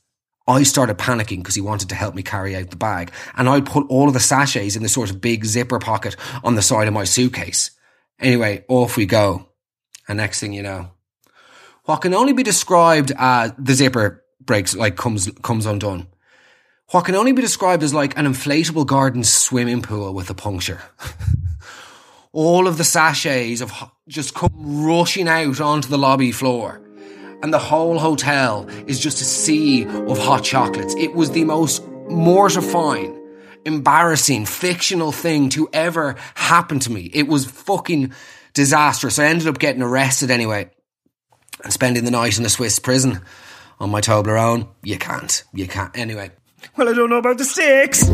I 0.48 0.64
started 0.64 0.98
panicking 0.98 1.38
because 1.38 1.56
he 1.56 1.62
wanted 1.62 1.90
to 1.90 1.96
help 1.96 2.16
me 2.16 2.24
carry 2.24 2.56
out 2.56 2.70
the 2.70 2.76
bag. 2.76 3.12
And 3.36 3.48
I 3.48 3.62
put 3.62 3.88
all 3.90 4.08
of 4.08 4.14
the 4.14 4.20
sachets 4.20 4.76
in 4.76 4.84
the 4.84 4.90
sort 4.90 5.10
of 5.10 5.22
big 5.22 5.46
zipper 5.46 5.80
pocket 5.80 6.16
on 6.44 6.56
the 6.56 6.62
side 6.62 6.88
of 6.88 6.94
my 6.94 7.06
suitcase. 7.06 7.72
Anyway, 8.20 8.66
off 8.68 8.98
we 8.98 9.06
go. 9.06 9.48
And 10.08 10.18
next 10.18 10.40
thing 10.42 10.52
you 10.54 10.64
know, 10.64 10.92
what 11.86 12.02
can 12.02 12.14
only 12.14 12.34
be 12.34 12.44
described 12.44 13.12
as 13.18 13.54
the 13.58 13.74
zipper 13.74 14.24
breaks, 14.42 14.76
like 14.76 14.98
comes, 14.98 15.30
comes 15.42 15.66
undone. 15.66 16.08
What 16.90 17.06
can 17.06 17.16
only 17.16 17.32
be 17.32 17.42
described 17.42 17.82
as 17.82 17.94
like 17.94 18.18
an 18.18 18.26
inflatable 18.26 18.86
garden 18.86 19.24
swimming 19.24 19.82
pool 19.82 20.14
with 20.14 20.30
a 20.30 20.34
puncture. 20.34 20.82
all 22.34 22.68
of 22.68 22.78
the 22.78 22.84
sachets 22.84 23.62
have 23.62 23.92
just 24.10 24.34
come 24.34 24.52
rushing 24.86 25.30
out 25.30 25.62
onto 25.62 25.88
the 25.88 25.98
lobby 25.98 26.32
floor 26.32 26.83
and 27.44 27.54
the 27.54 27.60
whole 27.60 28.00
hotel 28.00 28.68
is 28.88 29.00
just 29.00 29.22
a 29.22 29.26
sea 29.26 29.86
of 29.86 30.18
hot 30.18 30.44
chocolates. 30.44 30.96
It 30.98 31.14
was 31.14 31.32
the 31.32 31.44
most 31.44 31.86
mortifying, 32.08 33.22
embarrassing, 33.66 34.46
fictional 34.46 35.12
thing 35.12 35.50
to 35.50 35.70
ever 35.74 36.16
happen 36.36 36.80
to 36.80 36.92
me. 36.92 37.12
It 37.14 37.28
was 37.28 37.46
fucking 37.46 38.14
disastrous. 38.54 39.20
I 39.20 39.26
ended 39.26 39.48
up 39.48 39.60
getting 39.60 39.82
arrested 39.82 40.32
anyway 40.32 40.72
and 41.64 41.74
spending 41.74 42.06
the 42.06 42.12
night 42.12 42.40
in 42.40 42.46
a 42.46 42.50
Swiss 42.50 42.80
prison 42.80 43.20
on 43.78 43.92
my 43.92 44.00
Toblerone. 44.00 44.70
You 44.82 44.98
can't. 44.98 45.44
You 45.54 45.68
can't. 45.68 45.96
Anyway. 45.98 46.32
Well, 46.78 46.88
I 46.88 46.94
don't 46.94 47.10
know 47.10 47.18
about 47.18 47.38
the 47.38 47.44
sticks. 47.44 48.10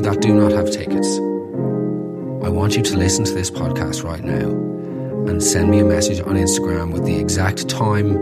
You 0.00 0.10
that 0.10 0.20
do 0.20 0.34
not 0.34 0.52
have 0.52 0.70
tickets, 0.70 1.18
I 2.44 2.48
want 2.48 2.76
you 2.76 2.82
to 2.82 2.96
listen 2.96 3.24
to 3.24 3.32
this 3.32 3.50
podcast 3.50 4.02
right 4.02 4.22
now 4.22 4.48
and 5.28 5.42
send 5.42 5.70
me 5.70 5.80
a 5.80 5.84
message 5.84 6.20
on 6.20 6.36
Instagram 6.36 6.92
with 6.92 7.04
the 7.04 7.16
exact 7.16 7.68
time, 7.68 8.14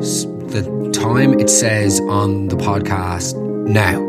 the 0.00 0.90
time 0.94 1.38
it 1.38 1.50
says 1.50 2.00
on 2.00 2.48
the 2.48 2.56
podcast 2.56 3.36
now. 3.66 4.00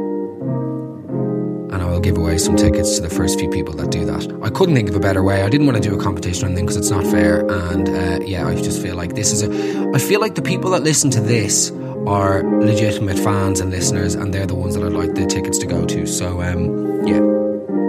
And 1.74 1.82
I 1.82 1.86
will 1.86 2.00
give 2.00 2.18
away 2.18 2.38
some 2.38 2.56
tickets 2.56 2.96
to 2.96 3.02
the 3.02 3.10
first 3.10 3.40
few 3.40 3.50
people 3.50 3.74
that 3.76 3.92
do 3.92 4.06
that. 4.06 4.40
I 4.42 4.50
couldn't 4.50 4.76
think 4.76 4.90
of 4.90 4.96
a 4.96 5.00
better 5.00 5.24
way. 5.24 5.44
I 5.44 5.50
didn't 5.50 5.68
want 5.68 5.82
to 5.82 5.90
do 5.90 5.96
a 5.96 6.02
competition 6.02 6.46
or 6.46 6.48
anything 6.48 6.66
because 6.66 6.78
it's 6.78 6.90
not 6.90 7.06
fair. 7.06 7.42
And 7.50 7.90
uh, 7.90 8.26
yeah, 8.26 8.48
I 8.48 8.56
just 8.56 8.82
feel 8.82 8.96
like 8.96 9.16
this 9.16 9.32
is 9.34 9.44
a. 9.44 9.92
I 9.94 10.00
feel 10.00 10.22
like 10.22 10.36
the 10.36 10.42
people 10.42 10.72
that 10.72 10.84
listen 10.84 11.10
to 11.12 11.20
this 11.20 11.72
are 12.08 12.44
legitimate 12.44 13.20
fans 13.20 13.60
and 13.60 13.70
listeners, 13.70 14.16
and 14.16 14.34
they're 14.34 14.48
the 14.48 14.56
ones 14.56 14.76
that 14.76 14.84
I'd 14.84 14.94
like 14.94 15.14
the 15.14 15.26
tickets 15.26 15.58
to 15.60 15.68
go 15.68 15.86
to. 15.86 16.08
So 16.08 16.42
um, 16.42 17.06
yeah. 17.06 17.22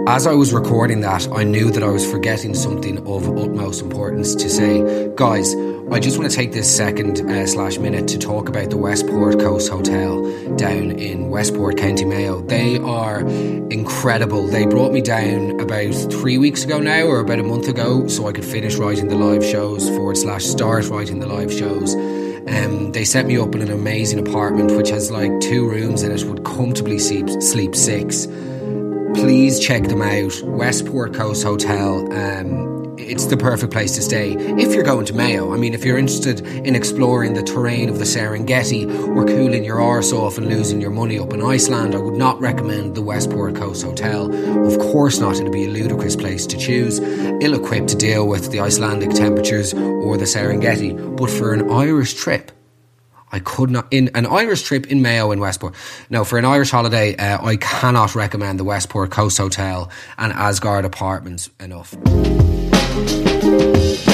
As 0.07 0.25
I 0.25 0.33
was 0.33 0.53
recording 0.53 1.01
that, 1.01 1.27
I 1.31 1.43
knew 1.43 1.71
that 1.71 1.83
I 1.83 1.89
was 1.89 2.09
forgetting 2.09 2.55
something 2.55 2.97
of 3.07 3.29
utmost 3.37 3.81
importance 3.81 4.33
to 4.35 4.49
say. 4.49 5.07
Guys, 5.15 5.53
I 5.91 5.99
just 5.99 6.17
want 6.17 6.31
to 6.31 6.35
take 6.35 6.51
this 6.51 6.75
second 6.75 7.21
uh, 7.29 7.45
slash 7.45 7.77
minute 7.77 8.07
to 8.09 8.17
talk 8.17 8.49
about 8.49 8.71
the 8.71 8.77
Westport 8.77 9.39
Coast 9.39 9.69
Hotel 9.69 10.55
down 10.55 10.91
in 10.91 11.29
Westport, 11.29 11.77
County 11.77 12.05
Mayo. 12.05 12.41
They 12.41 12.77
are 12.79 13.19
incredible. 13.21 14.47
They 14.47 14.65
brought 14.65 14.93
me 14.93 15.01
down 15.01 15.59
about 15.59 15.93
three 16.11 16.37
weeks 16.37 16.63
ago 16.63 16.79
now, 16.79 17.05
or 17.05 17.19
about 17.19 17.39
a 17.39 17.43
month 17.43 17.67
ago, 17.67 18.07
so 18.07 18.27
I 18.27 18.31
could 18.31 18.45
finish 18.45 18.77
writing 18.77 19.09
the 19.09 19.15
live 19.15 19.43
shows 19.43 19.87
forward 19.89 20.17
slash 20.17 20.43
start 20.43 20.87
writing 20.89 21.19
the 21.19 21.27
live 21.27 21.53
shows. 21.53 21.95
Um, 22.47 22.91
they 22.91 23.05
set 23.05 23.25
me 23.25 23.37
up 23.37 23.53
in 23.55 23.61
an 23.61 23.71
amazing 23.71 24.19
apartment 24.19 24.71
which 24.71 24.89
has 24.89 25.11
like 25.11 25.31
two 25.41 25.67
rooms 25.69 26.03
in 26.03 26.11
it, 26.11 26.23
would 26.23 26.43
comfortably 26.45 26.99
sleep, 26.99 27.29
sleep 27.41 27.75
six. 27.75 28.27
Please 29.15 29.59
check 29.59 29.83
them 29.83 30.01
out. 30.01 30.41
Westport 30.43 31.13
Coast 31.13 31.43
Hotel. 31.43 32.11
Um, 32.13 32.68
it's 33.09 33.25
the 33.25 33.37
perfect 33.37 33.73
place 33.73 33.95
to 33.95 34.01
stay 34.01 34.33
if 34.33 34.73
you're 34.73 34.83
going 34.83 35.05
to 35.07 35.13
Mayo. 35.13 35.51
I 35.51 35.57
mean, 35.57 35.73
if 35.73 35.83
you're 35.83 35.97
interested 35.97 36.41
in 36.41 36.75
exploring 36.75 37.33
the 37.33 37.41
terrain 37.41 37.89
of 37.89 37.97
the 37.97 38.05
Serengeti 38.05 38.87
or 39.15 39.25
cooling 39.25 39.63
your 39.63 39.81
arse 39.81 40.13
off 40.13 40.37
and 40.37 40.47
losing 40.47 40.79
your 40.79 40.91
money 40.91 41.17
up 41.17 41.33
in 41.33 41.41
Iceland, 41.41 41.95
I 41.95 41.97
would 41.97 42.15
not 42.15 42.39
recommend 42.39 42.95
the 42.95 43.01
Westport 43.01 43.55
Coast 43.55 43.83
Hotel. 43.83 44.31
Of 44.65 44.77
course 44.77 45.19
not, 45.19 45.39
it'd 45.39 45.51
be 45.51 45.65
a 45.65 45.69
ludicrous 45.69 46.15
place 46.15 46.45
to 46.47 46.57
choose, 46.57 46.99
ill 46.99 47.55
equipped 47.55 47.89
to 47.89 47.95
deal 47.95 48.27
with 48.27 48.51
the 48.51 48.59
Icelandic 48.59 49.11
temperatures 49.11 49.73
or 49.73 50.15
the 50.17 50.25
Serengeti. 50.25 51.17
But 51.17 51.31
for 51.31 51.53
an 51.53 51.71
Irish 51.71 52.13
trip, 52.13 52.51
I 53.31 53.39
could 53.39 53.69
not 53.69 53.87
in 53.91 54.09
an 54.15 54.25
Irish 54.25 54.63
trip 54.63 54.87
in 54.87 55.01
Mayo 55.01 55.31
in 55.31 55.39
Westport. 55.39 55.75
Now, 56.09 56.23
for 56.23 56.37
an 56.37 56.45
Irish 56.45 56.71
holiday, 56.71 57.15
uh, 57.15 57.43
I 57.43 57.57
cannot 57.57 58.15
recommend 58.15 58.59
the 58.59 58.63
Westport 58.63 59.11
Coast 59.11 59.37
Hotel 59.37 59.91
and 60.17 60.33
Asgard 60.33 60.85
Apartments 60.85 61.49
enough. 61.59 61.95
Música 62.99 64.08